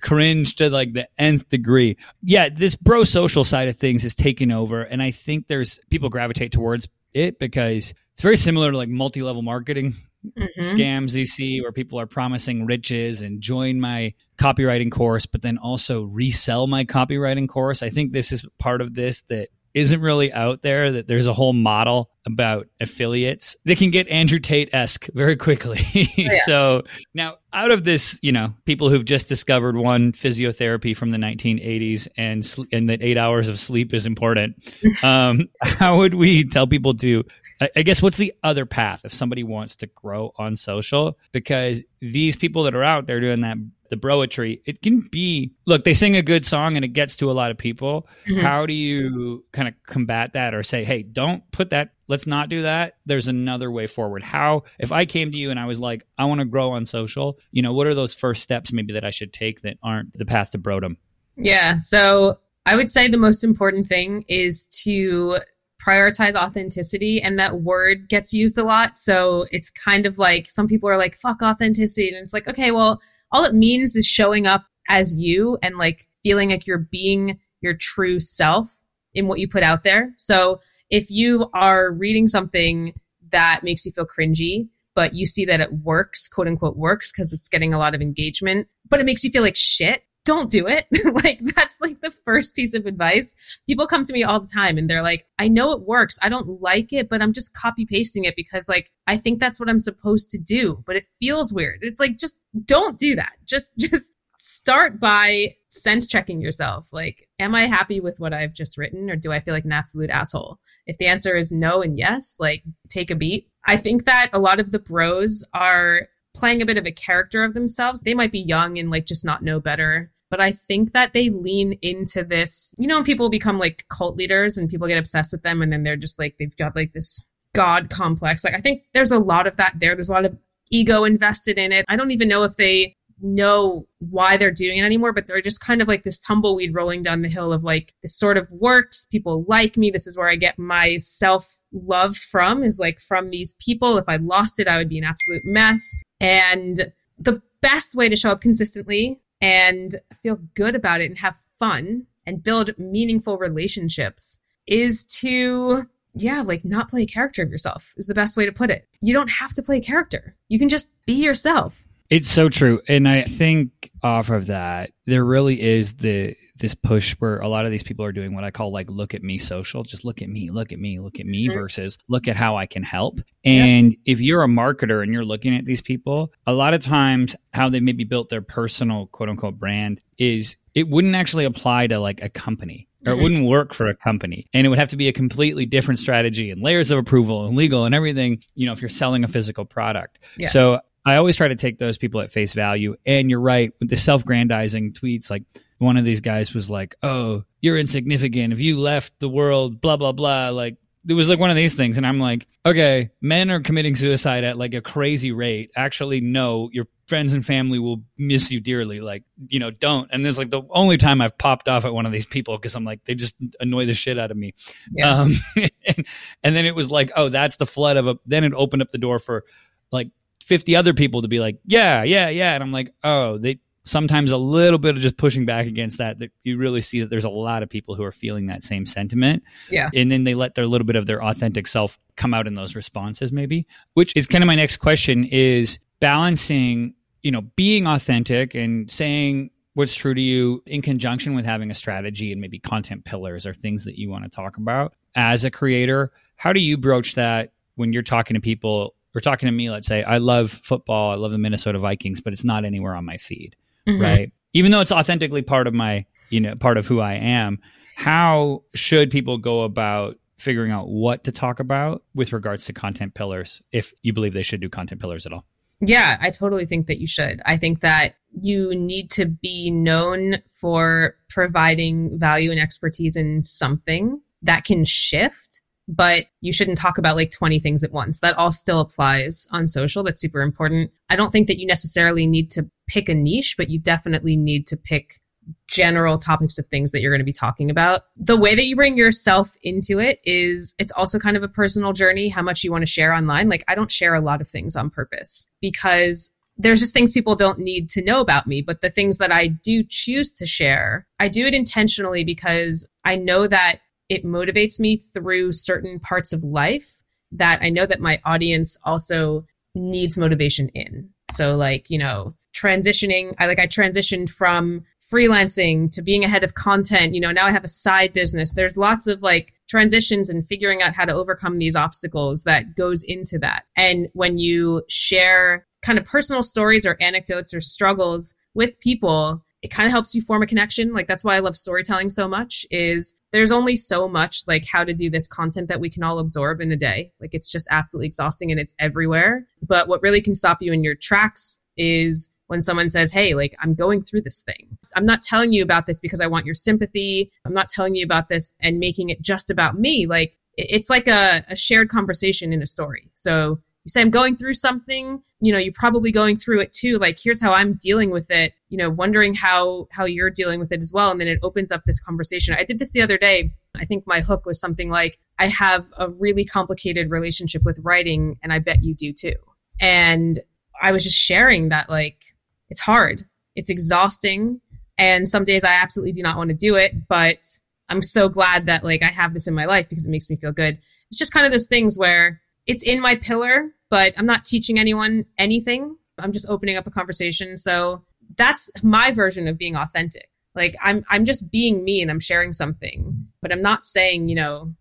cringe 0.00 0.56
to 0.56 0.70
like 0.70 0.92
the 0.92 1.09
nth 1.19 1.48
degree. 1.48 1.97
Yeah 2.22 2.48
this 2.48 2.75
bro 2.75 3.04
social 3.04 3.44
side 3.44 3.69
of 3.69 3.76
things 3.76 4.04
is 4.04 4.15
taking 4.15 4.50
over. 4.50 4.82
And 4.82 5.03
i 5.03 5.10
think 5.10 5.47
there's 5.47 5.78
people 5.91 6.09
gravitate 6.09 6.53
towards 6.53 6.88
it 7.12 7.38
because 7.38 7.94
it's 8.12 8.22
very 8.22 8.36
similar 8.36 8.71
to 8.71 8.76
like 8.76 8.88
multi-level 8.88 9.42
marketing 9.42 9.97
mm-hmm. 10.24 10.60
scams 10.60 11.14
you 11.14 11.26
see 11.26 11.60
where 11.60 11.72
people 11.72 11.98
are 12.00 12.06
promising 12.06 12.66
riches 12.66 13.22
and 13.22 13.40
join 13.40 13.80
my 13.80 14.12
copywriting 14.38 14.90
course 14.90 15.26
but 15.26 15.42
then 15.42 15.58
also 15.58 16.02
resell 16.04 16.66
my 16.66 16.84
copywriting 16.84 17.48
course 17.48 17.82
i 17.82 17.90
think 17.90 18.12
this 18.12 18.32
is 18.32 18.46
part 18.58 18.80
of 18.80 18.94
this 18.94 19.22
that 19.28 19.48
isn't 19.74 20.00
really 20.00 20.32
out 20.32 20.62
there 20.62 20.92
that 20.92 21.08
there's 21.08 21.26
a 21.26 21.32
whole 21.32 21.52
model 21.52 22.10
about 22.26 22.68
affiliates 22.80 23.56
that 23.64 23.76
can 23.76 23.90
get 23.90 24.08
Andrew 24.08 24.38
Tate 24.38 24.72
esque 24.72 25.08
very 25.12 25.36
quickly. 25.36 25.84
Oh, 26.04 26.22
yeah. 26.22 26.38
so 26.44 26.82
now, 27.12 27.36
out 27.52 27.70
of 27.70 27.84
this, 27.84 28.18
you 28.22 28.30
know, 28.30 28.54
people 28.66 28.88
who've 28.88 29.04
just 29.04 29.28
discovered 29.28 29.76
one 29.76 30.12
physiotherapy 30.12 30.96
from 30.96 31.10
the 31.10 31.18
1980s 31.18 32.08
and 32.16 32.68
and 32.72 32.88
that 32.88 33.02
eight 33.02 33.16
hours 33.16 33.48
of 33.48 33.58
sleep 33.58 33.92
is 33.92 34.06
important, 34.06 34.56
um, 35.02 35.48
how 35.62 35.98
would 35.98 36.14
we 36.14 36.44
tell 36.44 36.66
people 36.66 36.94
to 36.94 37.24
I 37.60 37.82
guess 37.82 38.03
what's 38.03 38.16
the 38.16 38.34
other 38.42 38.66
path 38.66 39.04
if 39.04 39.12
somebody 39.12 39.42
wants 39.42 39.76
to 39.76 39.87
grow 39.87 40.32
on 40.37 40.56
social? 40.56 41.19
Because 41.32 41.84
these 42.00 42.37
people 42.37 42.65
that 42.65 42.75
are 42.75 42.82
out 42.82 43.06
there 43.06 43.20
doing 43.20 43.42
that, 43.42 43.56
the 43.91 43.97
broetry, 43.97 44.60
it 44.65 44.82
can 44.82 45.00
be 45.00 45.53
look, 45.66 45.84
they 45.84 45.94
sing 45.94 46.16
a 46.16 46.22
good 46.22 46.44
song 46.44 46.76
and 46.76 46.84
it 46.84 46.88
gets 46.88 47.16
to 47.16 47.31
a 47.31 47.32
lot 47.32 47.50
of 47.50 47.59
people. 47.59 48.09
Mm-hmm. 48.26 48.41
How 48.41 48.66
do 48.66 48.72
you 48.72 49.44
kind 49.53 49.69
of 49.69 49.75
combat 49.87 50.32
that 50.32 50.54
or 50.54 50.62
say, 50.62 50.84
hey, 50.84 51.03
don't 51.03 51.48
put 51.53 51.70
that, 51.70 51.91
let's 52.09 52.26
not 52.26 52.48
do 52.48 52.62
that? 52.62 52.94
There's 53.06 53.28
another 53.28 53.71
way 53.71 53.86
forward. 53.86 54.22
How, 54.22 54.65
if 54.78 54.91
I 54.91 55.04
came 55.04 55.31
to 55.31 55.38
you 55.38 55.50
and 55.50 55.60
I 55.60 55.66
was 55.66 55.78
like, 55.78 56.04
I 56.19 56.25
want 56.25 56.41
to 56.41 56.47
grow 56.47 56.72
on 56.72 56.86
social, 56.86 57.38
you 57.53 57.62
know, 57.62 57.72
what 57.72 57.86
are 57.86 57.94
those 57.94 58.15
first 58.15 58.42
steps 58.42 58.72
maybe 58.72 58.94
that 58.94 59.04
I 59.04 59.10
should 59.10 59.32
take 59.32 59.60
that 59.62 59.78
aren't 59.82 60.12
the 60.15 60.25
path 60.25 60.50
to 60.53 60.59
brodom? 60.59 60.97
Yeah. 61.36 61.78
So 61.78 62.38
I 62.66 62.76
would 62.76 62.91
say 62.91 63.09
the 63.09 63.19
most 63.19 63.44
important 63.44 63.86
thing 63.86 64.25
is 64.28 64.66
to 64.82 65.38
prioritize 65.84 66.34
authenticity 66.34 67.21
and 67.21 67.39
that 67.39 67.60
word 67.60 68.09
gets 68.09 68.33
used 68.33 68.59
a 68.59 68.65
lot. 68.65 68.97
So 68.97 69.47
it's 69.51 69.71
kind 69.71 70.07
of 70.07 70.19
like 70.19 70.47
some 70.47 70.66
people 70.66 70.89
are 70.89 70.98
like 70.98 71.16
fuck 71.16 71.42
authenticity. 71.42 72.09
And 72.09 72.16
it's 72.16 72.33
like 72.33 72.48
okay 72.48 72.71
well 72.71 73.01
all 73.33 73.45
it 73.45 73.54
means 73.54 73.97
is 73.97 74.07
showing 74.07 74.47
up 74.47 74.65
as 74.89 75.19
you 75.19 75.59
and 75.63 75.77
like 75.77 76.07
feeling 76.22 76.51
like 76.51 76.66
you're 76.66 76.78
being 76.78 77.39
your 77.60 77.75
true 77.75 78.21
self 78.21 78.78
in 79.15 79.28
what 79.28 79.39
you 79.39 79.48
put 79.48 79.63
out 79.63 79.83
there. 79.83 80.13
So 80.19 80.60
if 80.91 81.10
you 81.10 81.48
are 81.54 81.92
reading 81.92 82.28
something 82.28 82.95
that 83.30 83.63
makes 83.63 83.84
you 83.84 83.92
feel 83.92 84.07
cringy 84.07 84.69
but 84.95 85.13
you 85.13 85.27
see 85.27 85.45
that 85.45 85.60
it 85.60 85.72
works 85.72 86.28
quote 86.28 86.47
unquote 86.47 86.77
works 86.77 87.10
because 87.10 87.33
it's 87.33 87.48
getting 87.48 87.75
a 87.75 87.78
lot 87.78 87.95
of 87.95 88.01
engagement 88.01 88.69
but 88.89 89.01
it 89.01 89.07
makes 89.07 89.25
you 89.25 89.30
feel 89.30 89.42
like 89.42 89.57
shit 89.57 90.04
don't 90.24 90.50
do 90.50 90.66
it. 90.66 90.86
like 91.24 91.41
that's 91.54 91.76
like 91.80 92.00
the 92.00 92.10
first 92.10 92.54
piece 92.54 92.74
of 92.74 92.86
advice. 92.86 93.34
People 93.66 93.86
come 93.86 94.04
to 94.04 94.12
me 94.12 94.24
all 94.24 94.41
the 94.41 94.50
time 94.53 94.78
and 94.78 94.88
they're 94.88 95.03
like, 95.03 95.26
I 95.38 95.48
know 95.48 95.72
it 95.72 95.82
works. 95.82 96.18
I 96.22 96.28
don't 96.28 96.60
like 96.60 96.92
it, 96.92 97.09
but 97.09 97.22
I'm 97.22 97.32
just 97.32 97.54
copy 97.54 97.86
pasting 97.86 98.24
it 98.24 98.36
because 98.36 98.68
like 98.68 98.91
I 99.06 99.16
think 99.16 99.41
that's 99.41 99.60
what 99.60 99.68
I'm 99.68 99.78
supposed 99.78 100.30
to 100.30 100.38
do, 100.38 100.82
but 100.86 100.97
it 100.97 101.06
feels 101.21 101.53
weird. 101.53 101.80
It's 101.82 102.00
like 102.00 102.18
just 102.18 102.38
don't 102.65 102.98
do 102.98 103.16
that. 103.16 103.32
Just 103.47 103.72
just 103.78 104.12
start 104.36 104.98
by 105.00 105.54
sense 105.68 106.06
checking 106.06 106.41
yourself. 106.41 106.88
Like, 106.92 107.28
am 107.38 107.54
I 107.54 107.66
happy 107.66 108.00
with 108.00 108.18
what 108.18 108.34
I've 108.34 108.53
just 108.53 108.77
written 108.77 109.10
or 109.10 109.16
do 109.16 109.32
I 109.32 109.41
feel 109.41 109.54
like 109.54 109.65
an 109.65 109.72
absolute 109.72 110.10
asshole? 110.10 110.59
If 110.86 110.98
the 110.98 111.06
answer 111.06 111.36
is 111.36 111.53
no 111.53 111.82
and 111.82 111.98
yes, 111.98 112.36
like 112.41 112.62
take 112.88 113.10
a 113.10 113.15
beat. 113.15 113.48
I 113.66 113.77
think 113.77 114.04
that 114.04 114.30
a 114.32 114.38
lot 114.38 114.60
of 114.60 114.70
the 114.70 114.78
bros 114.78 115.44
are 115.54 116.09
playing 116.34 116.60
a 116.60 116.66
bit 116.66 116.78
of 116.78 116.86
a 116.86 116.92
character 116.92 117.44
of 117.44 117.54
themselves. 117.54 118.00
They 118.00 118.15
might 118.15 118.32
be 118.32 118.41
young 118.41 118.78
and 118.78 118.91
like 118.91 119.06
just 119.06 119.24
not 119.24 119.42
know 119.42 119.60
better. 119.60 120.10
But 120.30 120.41
I 120.41 120.53
think 120.53 120.92
that 120.92 121.12
they 121.12 121.30
lean 121.30 121.78
into 121.82 122.24
this, 122.24 122.74
you 122.78 122.86
know, 122.86 123.03
people 123.03 123.28
become 123.28 123.59
like 123.59 123.84
cult 123.88 124.16
leaders 124.16 124.56
and 124.56 124.68
people 124.68 124.88
get 124.88 124.98
obsessed 124.98 125.32
with 125.32 125.42
them 125.42 125.62
and 125.62 125.72
then 125.72 125.82
they're 125.82 125.97
just 125.97 126.18
like, 126.18 126.36
they've 126.38 126.56
got 126.56 126.74
like 126.74 126.92
this 126.92 127.28
God 127.54 127.88
complex. 127.88 128.44
Like, 128.44 128.54
I 128.54 128.60
think 128.60 128.82
there's 128.92 129.12
a 129.12 129.18
lot 129.18 129.47
of 129.47 129.56
that 129.56 129.74
there. 129.78 129.94
There's 129.94 130.09
a 130.09 130.12
lot 130.12 130.24
of 130.24 130.36
ego 130.71 131.04
invested 131.04 131.56
in 131.56 131.72
it. 131.72 131.84
I 131.88 131.97
don't 131.97 132.10
even 132.10 132.28
know 132.28 132.42
if 132.42 132.56
they 132.56 132.97
know 133.21 133.86
why 134.10 134.36
they're 134.36 134.50
doing 134.50 134.78
it 134.78 134.84
anymore, 134.84 135.12
but 135.12 135.26
they're 135.26 135.41
just 135.41 135.60
kind 135.60 135.80
of 135.80 135.88
like 135.88 136.03
this 136.03 136.18
tumbleweed 136.18 136.74
rolling 136.74 137.00
down 137.00 137.22
the 137.22 137.28
hill 137.28 137.53
of 137.53 137.62
like, 137.62 137.92
this 138.03 138.18
sort 138.18 138.36
of 138.36 138.50
works. 138.50 139.06
People 139.06 139.44
like 139.48 139.77
me. 139.77 139.91
This 139.91 140.06
is 140.06 140.18
where 140.18 140.28
I 140.28 140.36
get 140.36 140.59
my 140.59 140.97
self 140.97 141.56
love 141.72 142.16
from 142.16 142.62
is 142.62 142.78
like 142.78 143.00
from 143.00 143.30
these 143.30 143.56
people. 143.65 143.98
If 143.98 144.04
I 144.09 144.16
lost 144.16 144.60
it, 144.60 144.68
I 144.68 144.77
would 144.77 144.88
be 144.88 144.98
an 144.98 145.04
absolute 145.04 145.44
mess. 145.44 146.03
And 146.20 146.77
the 147.18 147.42
best 147.60 147.94
way 147.94 148.09
to 148.09 148.16
show 148.16 148.30
up 148.30 148.41
consistently 148.41 149.20
and 149.44 149.96
feel 150.22 150.38
good 150.54 150.74
about 150.74 151.02
it 151.02 151.10
and 151.10 151.18
have 151.18 151.38
fun 151.58 152.06
and 152.24 152.42
build 152.42 152.70
meaningful 152.78 153.36
relationships 153.36 154.41
is 154.66 155.04
to 155.04 155.86
yeah, 156.16 156.42
like 156.42 156.64
not 156.64 156.88
play 156.88 157.02
a 157.02 157.06
character 157.06 157.42
of 157.42 157.50
yourself 157.50 157.92
is 157.96 158.06
the 158.06 158.14
best 158.14 158.36
way 158.36 158.46
to 158.46 158.52
put 158.52 158.70
it. 158.70 158.88
You 159.02 159.12
don't 159.12 159.30
have 159.30 159.52
to 159.54 159.62
play 159.62 159.78
a 159.78 159.82
character. 159.82 160.36
You 160.48 160.58
can 160.58 160.68
just 160.68 160.92
be 161.06 161.14
yourself. 161.14 161.84
It's 162.10 162.30
so 162.30 162.48
true. 162.48 162.80
And 162.86 163.09
I 163.09 163.22
think 163.22 163.91
off 164.03 164.30
of 164.30 164.47
that, 164.47 164.91
there 165.06 165.24
really 165.24 165.60
is 165.60 165.95
the 165.95 166.36
this 166.56 166.74
push 166.74 167.16
where 167.18 167.39
a 167.39 167.48
lot 167.48 167.65
of 167.65 167.72
these 167.72 167.83
people 167.83 168.04
are 168.04 168.12
doing 168.12 168.34
what 168.34 168.45
I 168.45 168.51
call 168.51 168.71
like 168.71 168.89
look 168.89 169.15
at 169.15 169.22
me 169.22 169.39
social. 169.39 169.83
Just 169.83 170.04
look 170.04 170.22
at 170.22 170.28
me, 170.28 170.51
look 170.51 170.72
at 170.72 170.78
me, 170.78 171.01
look 171.01 171.18
at 171.18 171.27
me 171.27 171.48
mm-hmm. 171.48 171.54
versus 171.54 171.98
look 172.09 172.28
at 172.28 172.36
how 172.36 172.56
I 172.56 172.66
can 172.66 172.83
help. 172.83 173.21
And 173.45 173.92
yeah. 173.92 173.98
if 174.12 174.21
you're 174.21 174.42
a 174.42 174.48
marketer 174.48 175.03
and 175.03 175.12
you're 175.12 175.24
looking 175.24 175.56
at 175.56 175.65
these 175.65 175.80
people, 175.80 176.33
a 176.47 176.53
lot 176.53 176.74
of 176.74 176.80
times 176.80 177.34
how 177.53 177.68
they 177.68 177.80
maybe 177.80 178.04
built 178.04 178.28
their 178.28 178.42
personal 178.42 179.06
quote 179.09 179.28
unquote 179.28 179.59
brand 179.59 180.01
is 180.18 180.56
it 180.74 180.89
wouldn't 180.89 181.15
actually 181.15 181.45
apply 181.45 181.86
to 181.89 181.98
like 181.98 182.22
a 182.22 182.28
company 182.28 182.89
or 183.06 183.12
it 183.12 183.15
mm-hmm. 183.15 183.22
wouldn't 183.22 183.47
work 183.47 183.74
for 183.74 183.89
a 183.89 183.95
company 183.95 184.47
and 184.54 184.66
it 184.66 184.71
would 184.71 184.78
have 184.78 184.89
to 184.89 184.97
be 184.97 185.09
a 185.09 185.12
completely 185.12 185.66
different 185.66 185.98
strategy 186.01 186.51
and 186.51 186.62
layers 186.62 186.91
of 186.91 186.98
approval 186.98 187.47
and 187.47 187.56
legal 187.56 187.84
and 187.84 187.95
everything 187.95 188.42
you 188.54 188.66
know 188.66 188.72
if 188.72 188.80
you're 188.80 188.89
selling 188.89 189.24
a 189.24 189.28
physical 189.28 189.65
product 189.65 190.18
yeah. 190.39 190.48
so 190.48 190.80
I 191.04 191.16
always 191.16 191.36
try 191.36 191.48
to 191.48 191.54
take 191.54 191.78
those 191.78 191.98
people 191.98 192.21
at 192.21 192.33
face 192.33 192.53
value. 192.53 192.97
And 193.04 193.30
you're 193.30 193.41
right, 193.41 193.72
with 193.80 193.91
the 193.91 193.97
self 193.97 194.24
grandizing 194.24 194.92
tweets, 194.92 195.30
like 195.30 195.45
one 195.78 195.97
of 195.97 196.04
these 196.04 196.21
guys 196.21 196.54
was 196.54 196.71
like, 196.71 196.95
Oh, 197.03 197.45
you're 197.60 197.78
insignificant. 197.78 198.53
If 198.53 198.60
you 198.60 198.78
left 198.78 199.12
the 199.21 199.28
world, 199.28 199.80
blah, 199.80 199.97
blah, 199.97 200.12
blah. 200.12 200.51
Like, 200.51 200.77
it 201.06 201.12
was 201.12 201.28
like 201.28 201.39
one 201.39 201.51
of 201.51 201.56
these 201.56 201.74
things. 201.74 201.98
And 201.98 202.06
I'm 202.06 202.18
like, 202.18 202.47
okay, 202.65 203.10
men 203.21 203.51
are 203.51 203.60
committing 203.60 203.95
suicide 203.95 204.45
at 204.45 204.56
like 204.56 204.74
a 204.74 204.80
crazy 204.80 205.33
rate. 205.33 205.71
Actually, 205.77 206.21
no, 206.21 206.71
your 206.72 206.86
friends 207.06 207.34
and 207.34 207.45
family 207.45 207.78
will 207.78 208.03
miss 208.16 208.51
you 208.51 208.60
dearly. 208.60 209.01
Like, 209.01 209.22
you 209.48 209.59
know, 209.59 209.71
don't. 209.71 210.09
And 210.12 210.24
there's 210.24 210.39
like 210.39 210.51
the 210.51 210.62
only 210.71 210.97
time 210.97 211.21
I've 211.21 211.36
popped 211.36 211.68
off 211.68 211.84
at 211.84 211.92
one 211.92 212.06
of 212.06 212.12
these 212.12 212.24
people 212.24 212.56
because 212.56 212.74
I'm 212.74 212.84
like, 212.84 213.04
they 213.04 213.15
just 213.15 213.34
annoy 213.60 213.84
the 213.84 213.95
shit 213.95 214.18
out 214.18 214.30
of 214.30 214.36
me. 214.36 214.54
Yeah. 214.92 215.21
Um, 215.21 215.36
and, 215.56 215.71
and 216.42 216.56
then 216.56 216.65
it 216.65 216.74
was 216.74 216.91
like, 216.91 217.12
oh, 217.16 217.28
that's 217.28 217.56
the 217.56 217.66
flood 217.66 217.98
of 217.98 218.06
a, 218.06 218.18
then 218.24 218.45
it 218.45 218.54
opened 218.54 218.80
up 218.80 218.89
the 218.89 218.98
door 218.98 219.18
for 219.18 219.45
like 219.92 220.09
50 220.44 220.76
other 220.76 220.92
people 220.92 221.22
to 221.22 221.28
be 221.28 221.41
like, 221.41 221.58
yeah, 221.64 222.02
yeah, 222.02 222.28
yeah. 222.28 222.54
And 222.54 222.62
I'm 222.62 222.72
like, 222.72 222.92
oh, 223.02 223.38
they 223.38 223.60
sometimes 223.84 224.30
a 224.30 224.36
little 224.36 224.78
bit 224.78 224.96
of 224.96 225.02
just 225.02 225.16
pushing 225.16 225.44
back 225.44 225.66
against 225.66 225.98
that, 225.98 226.18
that 226.18 226.30
you 226.42 226.56
really 226.56 226.80
see 226.80 227.00
that 227.00 227.10
there's 227.10 227.24
a 227.24 227.30
lot 227.30 227.62
of 227.62 227.68
people 227.68 227.94
who 227.94 228.02
are 228.02 228.12
feeling 228.12 228.46
that 228.46 228.62
same 228.62 228.86
sentiment. 228.86 229.42
Yeah. 229.70 229.91
And 229.94 230.10
then 230.10 230.24
they 230.24 230.34
let 230.34 230.54
their 230.54 230.66
little 230.66 230.86
bit 230.86 230.96
of 230.96 231.06
their 231.06 231.22
authentic 231.22 231.66
self 231.66 231.98
come 232.16 232.34
out 232.34 232.46
in 232.46 232.54
those 232.54 232.74
responses, 232.74 233.32
maybe, 233.32 233.66
which 233.94 234.12
is 234.16 234.26
kind 234.26 234.42
of 234.42 234.46
my 234.46 234.54
next 234.54 234.78
question 234.78 235.24
is 235.24 235.78
balancing, 236.00 236.94
you 237.22 237.30
know, 237.30 237.42
being 237.56 237.86
authentic 237.86 238.54
and 238.54 238.91
saying 238.91 239.50
what's 239.74 239.94
true 239.94 240.14
to 240.14 240.20
you 240.20 240.62
in 240.66 240.80
conjunction 240.82 241.34
with 241.34 241.44
having 241.44 241.70
a 241.70 241.74
strategy 241.74 242.32
and 242.32 242.41
maybe 242.41 242.58
content 242.58 243.04
pillars 243.04 243.46
or 243.46 243.54
things 243.54 243.84
that 243.84 243.98
you 243.98 244.08
want 244.08 244.24
to 244.24 244.30
talk 244.30 244.56
about 244.56 244.94
as 245.14 245.44
a 245.44 245.50
creator. 245.50 246.12
How 246.36 246.52
do 246.52 246.60
you 246.60 246.76
broach 246.76 247.14
that 247.14 247.52
when 247.76 247.92
you're 247.92 248.02
talking 248.02 248.34
to 248.34 248.41
people 248.41 248.93
or 249.15 249.21
talking 249.21 249.47
to 249.47 249.53
me, 249.53 249.71
let's 249.71 249.87
say, 249.87 250.03
I 250.03 250.19
love 250.19 250.51
football, 250.51 251.13
I 251.13 251.15
love 251.15 251.33
the 251.33 251.39
Minnesota 251.39 251.78
Vikings, 251.78 252.21
but 252.21 252.33
it's 252.33 252.45
not 252.45 252.65
anywhere 252.65 252.95
on 252.95 253.05
my 253.05 253.16
feed, 253.16 253.57
mm-hmm. 253.87 254.03
right? 254.03 254.33
Even 254.53 254.72
though 254.72 254.81
it's 254.81 254.93
authentically 254.93 255.43
part 255.43 255.66
of 255.66 255.75
my, 255.75 256.05
you 256.31 256.40
know, 256.40 256.55
part 256.57 256.78
of 256.78 256.87
who 256.87 257.00
I 257.00 257.14
am, 257.14 257.61
how 257.97 258.62
should 258.75 259.11
people 259.11 259.38
go 259.38 259.62
about 259.62 260.19
figuring 260.38 260.73
out 260.73 260.88
what 260.88 261.25
to 261.25 261.33
talk 261.33 261.61
about 261.61 262.02
with 262.14 262.33
regards 262.33 262.64
to 262.66 262.73
content 262.73 263.14
pillars 263.14 263.62
if 263.73 263.95
you 264.02 264.12
believe 264.12 264.35
they 264.35 264.43
should 264.43 264.61
do 264.61 264.69
content 264.69 265.00
pillars 265.00 265.26
at 265.26 265.33
all? 265.33 265.45
Yeah, 265.81 266.16
I 266.21 266.31
totally 266.31 266.66
think 266.66 266.87
that 266.87 266.99
you 266.99 267.07
should. 267.07 267.40
I 267.45 267.57
think 267.57 267.81
that 267.81 268.14
you 268.40 268.75
need 268.75 269.11
to 269.12 269.26
be 269.26 269.71
known 269.71 270.43
for 270.49 271.16
providing 271.28 272.19
value 272.19 272.50
and 272.50 272.61
expertise 272.61 273.16
in 273.16 273.43
something 273.43 274.21
that 274.43 274.64
can 274.64 274.85
shift 274.85 275.62
but 275.88 276.26
you 276.40 276.52
shouldn't 276.52 276.78
talk 276.78 276.99
about 276.99 277.16
like 277.16 277.31
20 277.31 277.59
things 277.59 277.85
at 277.85 277.92
once. 277.92 278.21
That 278.21 278.37
all 278.38 278.52
still 278.52 278.81
applies 278.81 279.47
on 279.52 279.69
social. 279.69 280.02
That's 280.02 280.21
super 280.21 280.40
important. 280.40 280.90
I 281.11 281.16
don't 281.16 281.31
think 281.31 281.47
that 281.49 281.59
you 281.59 281.66
necessarily 281.66 282.26
need 282.26 282.50
to 282.52 282.69
pick 282.87 283.09
a 283.09 283.14
niche, 283.14 283.57
but 283.57 283.69
you 283.69 283.78
definitely 283.78 284.37
need 284.37 284.66
to 284.69 284.76
pick 284.76 285.21
general 285.69 286.19
topics 286.19 286.59
of 286.59 286.66
things 286.69 286.92
that 286.92 287.02
you're 287.02 287.12
going 287.12 287.21
to 287.21 287.25
be 287.25 287.33
talking 287.33 287.71
about. 287.71 288.02
The 288.16 288.37
way 288.37 288.54
that 288.54 288.64
you 288.64 288.76
bring 288.76 288.97
yourself 288.97 289.52
into 289.62 289.99
it 289.99 290.21
is 290.25 290.75
it's 290.78 290.92
also 290.92 291.19
kind 291.19 291.37
of 291.37 291.42
a 291.42 291.49
personal 291.49 291.92
journey, 291.92 292.28
how 292.28 292.42
much 292.42 292.64
you 292.64 292.73
want 292.73 292.83
to 292.83 292.90
share 292.90 293.12
online. 293.12 293.49
Like 293.49 293.64
I 293.69 293.75
don't 293.75 293.90
share 293.90 294.14
a 294.14 294.21
lot 294.21 294.40
of 294.40 294.49
things 294.49 294.76
on 294.76 294.90
purpose 294.90 295.49
because 295.61 296.33
there's 296.57 296.80
just 296.80 296.95
things 296.95 297.12
people 297.12 297.35
don't 297.35 297.59
need 297.59 297.88
to 297.90 298.02
know 298.02 298.21
about 298.21 298.47
me. 298.47 298.62
But 298.62 298.80
the 298.80 298.90
things 298.90 299.19
that 299.19 299.33
I 299.33 299.49
do 299.49 299.83
choose 299.88 300.33
to 300.35 300.47
share, 300.47 301.07
I 301.19 301.28
do 301.28 301.47
it 301.47 301.54
intentionally 301.54 302.25
because 302.25 302.88
I 303.04 303.16
know 303.16 303.47
that 303.49 303.80
it 304.09 304.25
motivates 304.25 304.78
me 304.78 304.97
through 304.97 305.52
certain 305.52 305.99
parts 306.00 306.33
of 306.33 306.42
life 306.45 307.02
that 307.33 307.61
I 307.62 307.71
know 307.71 307.87
that 307.87 308.00
my 308.00 308.21
audience 308.25 308.78
also 308.85 309.45
needs 309.75 310.18
motivation 310.18 310.68
in. 310.71 311.11
So 311.30 311.56
like, 311.56 311.90
you 311.90 311.99
know, 311.99 312.35
transitioning, 312.54 313.35
I 313.38 313.47
like 313.47 313.59
I 313.59 313.66
transitioned 313.66 314.30
from 314.30 314.85
freelancing 315.12 315.90
to 315.92 316.02
being 316.02 316.25
ahead 316.25 316.45
of 316.45 316.54
content, 316.54 317.14
you 317.14 317.21
know, 317.21 317.30
now 317.30 317.47
I 317.47 317.50
have 317.50 317.64
a 317.64 317.68
side 317.68 318.12
business. 318.12 318.52
There's 318.52 318.76
lots 318.76 319.06
of 319.06 319.23
like 319.23 319.52
transitions 319.68 320.30
and 320.30 320.47
figuring 320.47 320.83
out 320.83 320.95
how 320.95 321.04
to 321.04 321.14
overcome 321.14 321.59
these 321.59 321.76
obstacles 321.76 322.45
that 322.45 322.75
goes 322.75 323.02
into 323.02 323.38
that. 323.40 323.64
And 323.76 324.08
when 324.14 324.38
you 324.38 324.82
share 324.88 325.66
kind 325.82 325.99
of 325.99 326.04
personal 326.04 326.42
stories 326.42 326.87
or 326.87 326.96
anecdotes 327.00 327.52
or 327.52 327.61
struggles 327.61 328.34
with 328.54 328.78
people, 328.80 329.44
it 329.64 329.71
kind 329.71 329.87
of 329.87 329.92
helps 329.92 330.14
you 330.14 330.21
form 330.21 330.42
a 330.42 330.47
connection. 330.47 330.92
Like 330.92 331.09
that's 331.09 331.25
why 331.25 331.37
i 331.37 331.38
love 331.38 331.56
storytelling 331.56 332.11
so 332.11 332.28
much 332.28 332.66
is 332.71 333.16
there's 333.33 333.50
only 333.50 333.76
so 333.76 334.06
much 334.06 334.42
like 334.47 334.66
how 334.71 334.85
to 334.85 334.92
do 334.92 335.09
this 335.09 335.26
content 335.26 335.68
that 335.68 335.80
we 335.80 335.88
can 335.88 336.02
all 336.02 336.18
absorb 336.18 336.61
in 336.61 336.71
a 336.71 336.76
day. 336.76 337.11
Like 337.18 337.30
it's 337.33 337.50
just 337.50 337.66
absolutely 337.71 338.06
exhausting 338.06 338.50
and 338.50 338.61
it's 338.61 338.75
everywhere. 338.78 339.47
But 339.66 339.88
what 339.88 340.02
really 340.02 340.21
can 340.21 340.35
stop 340.35 340.59
you 340.61 340.71
in 340.75 340.85
your 340.85 340.94
tracks 340.94 341.61
is 341.78 342.30
when 342.49 342.61
someone 342.61 342.90
says 342.90 343.11
hey 343.11 343.33
like 343.33 343.54
i'm 343.61 343.75
going 343.75 344.02
through 344.02 344.21
this 344.21 344.42
thing. 344.42 344.76
I'm 344.97 345.06
not 345.06 345.23
telling 345.23 345.54
you 345.54 345.62
about 345.62 345.87
this 345.87 345.99
because 345.99 346.21
i 346.21 346.26
want 346.26 346.44
your 346.44 346.54
sympathy. 346.54 347.33
I'm 347.47 347.54
not 347.54 347.71
telling 347.71 347.94
you 347.94 348.04
about 348.04 348.28
this 348.28 348.54
and 348.61 348.78
making 348.78 349.09
it 349.09 349.23
just 349.23 349.49
about 349.49 349.78
me. 349.78 350.06
Like 350.06 350.37
it's 350.59 350.90
like 350.90 351.09
a, 351.09 351.42
a 351.49 351.56
shared 351.56 351.88
conversation 351.88 352.52
in 352.52 352.62
a 352.62 352.66
story. 352.66 353.09
So 353.14 353.61
you 353.84 353.90
say 353.90 354.00
i'm 354.00 354.10
going 354.10 354.36
through 354.36 354.54
something 354.54 355.22
you 355.40 355.52
know 355.52 355.58
you're 355.58 355.72
probably 355.74 356.10
going 356.10 356.36
through 356.36 356.60
it 356.60 356.72
too 356.72 356.98
like 356.98 357.18
here's 357.22 357.42
how 357.42 357.52
i'm 357.52 357.74
dealing 357.74 358.10
with 358.10 358.30
it 358.30 358.52
you 358.68 358.78
know 358.78 358.90
wondering 358.90 359.34
how 359.34 359.86
how 359.92 360.04
you're 360.04 360.30
dealing 360.30 360.58
with 360.58 360.72
it 360.72 360.80
as 360.80 360.92
well 360.92 361.10
and 361.10 361.20
then 361.20 361.28
it 361.28 361.38
opens 361.44 361.70
up 361.70 361.84
this 361.84 362.00
conversation. 362.00 362.56
I 362.58 362.64
did 362.64 362.80
this 362.80 362.90
the 362.90 363.02
other 363.02 363.16
day. 363.16 363.52
I 363.76 363.84
think 363.84 364.04
my 364.04 364.20
hook 364.20 364.46
was 364.46 364.60
something 364.60 364.90
like 364.90 365.18
i 365.38 365.46
have 365.46 365.90
a 365.96 366.10
really 366.10 366.44
complicated 366.44 367.10
relationship 367.10 367.62
with 367.64 367.78
writing 367.82 368.36
and 368.42 368.52
i 368.52 368.58
bet 368.58 368.82
you 368.82 368.94
do 368.94 369.12
too. 369.12 369.36
And 369.80 370.40
i 370.82 370.90
was 370.90 371.04
just 371.04 371.16
sharing 371.16 371.68
that 371.68 371.88
like 371.88 372.24
it's 372.68 372.80
hard. 372.80 373.24
It's 373.54 373.70
exhausting 373.70 374.60
and 374.98 375.28
some 375.28 375.44
days 375.44 375.62
i 375.62 375.74
absolutely 375.74 376.12
do 376.12 376.22
not 376.22 376.36
want 376.36 376.50
to 376.50 376.56
do 376.56 376.76
it 376.76 376.92
but 377.08 377.44
i'm 377.88 378.02
so 378.02 378.28
glad 378.28 378.66
that 378.66 378.82
like 378.82 379.02
i 379.02 379.10
have 379.10 379.34
this 379.34 379.46
in 379.46 379.54
my 379.54 379.66
life 379.66 379.88
because 379.88 380.06
it 380.06 380.10
makes 380.10 380.30
me 380.30 380.36
feel 380.36 380.52
good. 380.52 380.78
It's 381.10 381.18
just 381.18 381.32
kind 381.32 381.46
of 381.46 381.52
those 381.52 381.68
things 381.68 381.96
where 381.96 382.40
it's 382.66 382.83
in 382.83 383.00
my 383.00 383.16
pillar, 383.16 383.71
but 383.90 384.14
I'm 384.16 384.26
not 384.26 384.44
teaching 384.44 384.78
anyone 384.78 385.26
anything. 385.38 385.97
I'm 386.18 386.33
just 386.33 386.49
opening 386.49 386.76
up 386.76 386.87
a 386.87 386.90
conversation. 386.90 387.56
So 387.56 388.02
that's 388.37 388.71
my 388.83 389.12
version 389.12 389.49
of 389.49 389.59
being 389.59 389.76
authentic. 389.76 390.28
Like 390.54 390.75
I'm 390.83 391.04
I'm 391.11 391.25
just 391.25 391.50
being 391.50 391.85
me 391.85 392.00
and 392.00 392.11
I'm 392.11 392.21
sharing 392.21 392.52
something, 392.52 393.28
but 393.42 393.52
I'm 393.52 393.62
not 393.62 393.85
saying, 393.85 394.28
you 394.28 394.37
know, 394.37 394.73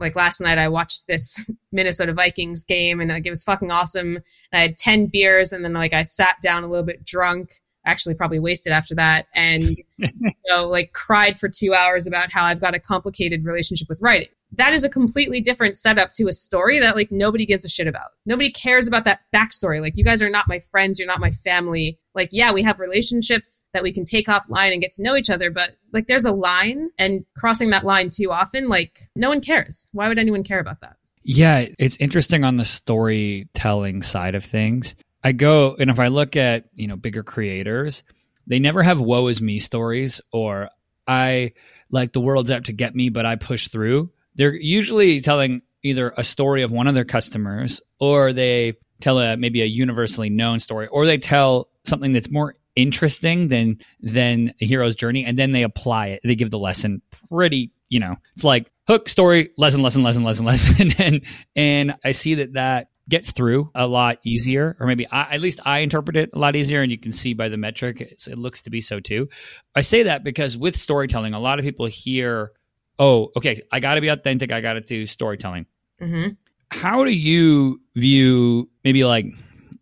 like 0.00 0.16
last 0.16 0.40
night 0.40 0.58
I 0.58 0.68
watched 0.68 1.06
this 1.06 1.42
Minnesota 1.72 2.12
Vikings 2.12 2.64
game 2.64 3.00
and 3.00 3.10
like 3.10 3.26
it 3.26 3.30
was 3.30 3.44
fucking 3.44 3.70
awesome. 3.70 4.18
I 4.52 4.60
had 4.60 4.76
10 4.76 5.06
beers 5.06 5.52
and 5.52 5.64
then 5.64 5.72
like 5.72 5.92
I 5.92 6.02
sat 6.02 6.36
down 6.42 6.64
a 6.64 6.68
little 6.68 6.84
bit 6.84 7.04
drunk. 7.04 7.50
actually 7.84 8.14
probably 8.14 8.40
wasted 8.40 8.72
after 8.72 8.96
that 8.96 9.26
and 9.32 9.76
you 9.96 10.32
know 10.48 10.66
like 10.66 10.92
cried 10.92 11.38
for 11.38 11.48
2 11.48 11.72
hours 11.72 12.06
about 12.06 12.32
how 12.32 12.44
I've 12.44 12.60
got 12.60 12.74
a 12.74 12.80
complicated 12.80 13.44
relationship 13.44 13.88
with 13.88 14.02
writing 14.02 14.28
that 14.52 14.72
is 14.72 14.84
a 14.84 14.88
completely 14.88 15.40
different 15.40 15.76
setup 15.76 16.12
to 16.12 16.28
a 16.28 16.32
story 16.32 16.78
that 16.78 16.96
like 16.96 17.10
nobody 17.10 17.44
gives 17.46 17.64
a 17.64 17.68
shit 17.68 17.86
about. 17.86 18.10
Nobody 18.24 18.50
cares 18.50 18.86
about 18.86 19.04
that 19.04 19.20
backstory. 19.34 19.80
Like 19.80 19.96
you 19.96 20.04
guys 20.04 20.22
are 20.22 20.30
not 20.30 20.48
my 20.48 20.60
friends, 20.60 20.98
you're 20.98 21.08
not 21.08 21.20
my 21.20 21.30
family. 21.30 21.98
Like 22.14 22.30
yeah, 22.32 22.52
we 22.52 22.62
have 22.62 22.80
relationships 22.80 23.66
that 23.72 23.82
we 23.82 23.92
can 23.92 24.04
take 24.04 24.26
offline 24.28 24.72
and 24.72 24.80
get 24.80 24.92
to 24.92 25.02
know 25.02 25.16
each 25.16 25.30
other, 25.30 25.50
but 25.50 25.76
like 25.92 26.06
there's 26.06 26.24
a 26.24 26.32
line 26.32 26.88
and 26.98 27.24
crossing 27.36 27.70
that 27.70 27.84
line 27.84 28.10
too 28.10 28.30
often, 28.30 28.68
like 28.68 29.00
no 29.14 29.28
one 29.28 29.40
cares. 29.40 29.88
Why 29.92 30.08
would 30.08 30.18
anyone 30.18 30.42
care 30.42 30.60
about 30.60 30.80
that? 30.80 30.96
Yeah, 31.22 31.66
it's 31.78 31.96
interesting 31.96 32.44
on 32.44 32.56
the 32.56 32.64
storytelling 32.64 34.02
side 34.02 34.36
of 34.36 34.44
things. 34.44 34.94
I 35.24 35.32
go 35.32 35.74
and 35.78 35.90
if 35.90 35.98
I 35.98 36.06
look 36.06 36.36
at, 36.36 36.66
you 36.74 36.86
know, 36.86 36.96
bigger 36.96 37.24
creators, 37.24 38.04
they 38.46 38.60
never 38.60 38.82
have 38.82 39.00
woe 39.00 39.26
is 39.26 39.42
me 39.42 39.58
stories 39.58 40.20
or 40.32 40.70
I 41.08 41.52
like 41.90 42.12
the 42.12 42.20
world's 42.20 42.50
out 42.50 42.64
to 42.66 42.72
get 42.72 42.94
me, 42.94 43.08
but 43.08 43.26
I 43.26 43.36
push 43.36 43.68
through 43.68 44.10
they're 44.36 44.54
usually 44.54 45.20
telling 45.20 45.62
either 45.82 46.12
a 46.16 46.24
story 46.24 46.62
of 46.62 46.70
one 46.70 46.86
of 46.86 46.94
their 46.94 47.04
customers 47.04 47.80
or 48.00 48.32
they 48.32 48.74
tell 49.00 49.18
a 49.18 49.36
maybe 49.36 49.62
a 49.62 49.66
universally 49.66 50.30
known 50.30 50.60
story 50.60 50.86
or 50.88 51.06
they 51.06 51.18
tell 51.18 51.68
something 51.84 52.12
that's 52.12 52.30
more 52.30 52.54
interesting 52.74 53.48
than 53.48 53.78
than 54.00 54.52
a 54.60 54.66
hero's 54.66 54.96
journey 54.96 55.24
and 55.24 55.38
then 55.38 55.52
they 55.52 55.62
apply 55.62 56.08
it. 56.08 56.20
They 56.24 56.34
give 56.34 56.50
the 56.50 56.58
lesson 56.58 57.02
pretty 57.30 57.72
you 57.88 58.00
know 58.00 58.16
it's 58.34 58.44
like 58.44 58.70
hook 58.86 59.08
story 59.08 59.50
lesson 59.56 59.82
lesson 59.82 60.02
lesson 60.02 60.24
lesson 60.24 60.44
lesson. 60.46 60.92
And 60.98 61.22
and 61.54 61.94
i 62.04 62.12
see 62.12 62.34
that 62.36 62.54
that 62.54 62.88
gets 63.08 63.30
through 63.30 63.70
a 63.74 63.86
lot 63.86 64.18
easier 64.24 64.76
or 64.80 64.86
maybe 64.88 65.06
I, 65.06 65.34
at 65.34 65.40
least 65.40 65.60
i 65.64 65.78
interpret 65.78 66.16
it 66.16 66.30
a 66.32 66.38
lot 66.38 66.56
easier 66.56 66.82
and 66.82 66.90
you 66.90 66.98
can 66.98 67.12
see 67.12 67.34
by 67.34 67.48
the 67.48 67.56
metric 67.56 68.00
it 68.00 68.26
looks 68.36 68.62
to 68.62 68.70
be 68.70 68.80
so 68.80 68.98
too. 68.98 69.28
I 69.76 69.82
say 69.82 70.04
that 70.04 70.24
because 70.24 70.56
with 70.56 70.76
storytelling 70.76 71.32
a 71.32 71.40
lot 71.40 71.60
of 71.60 71.64
people 71.64 71.86
hear 71.86 72.50
oh, 72.98 73.30
okay, 73.36 73.60
I 73.70 73.80
got 73.80 73.94
to 73.94 74.00
be 74.00 74.08
authentic. 74.08 74.52
I 74.52 74.60
got 74.60 74.74
to 74.74 74.80
do 74.80 75.06
storytelling. 75.06 75.66
Mm-hmm. 76.00 76.30
How 76.70 77.04
do 77.04 77.10
you 77.10 77.80
view 77.94 78.68
maybe 78.84 79.04
like, 79.04 79.26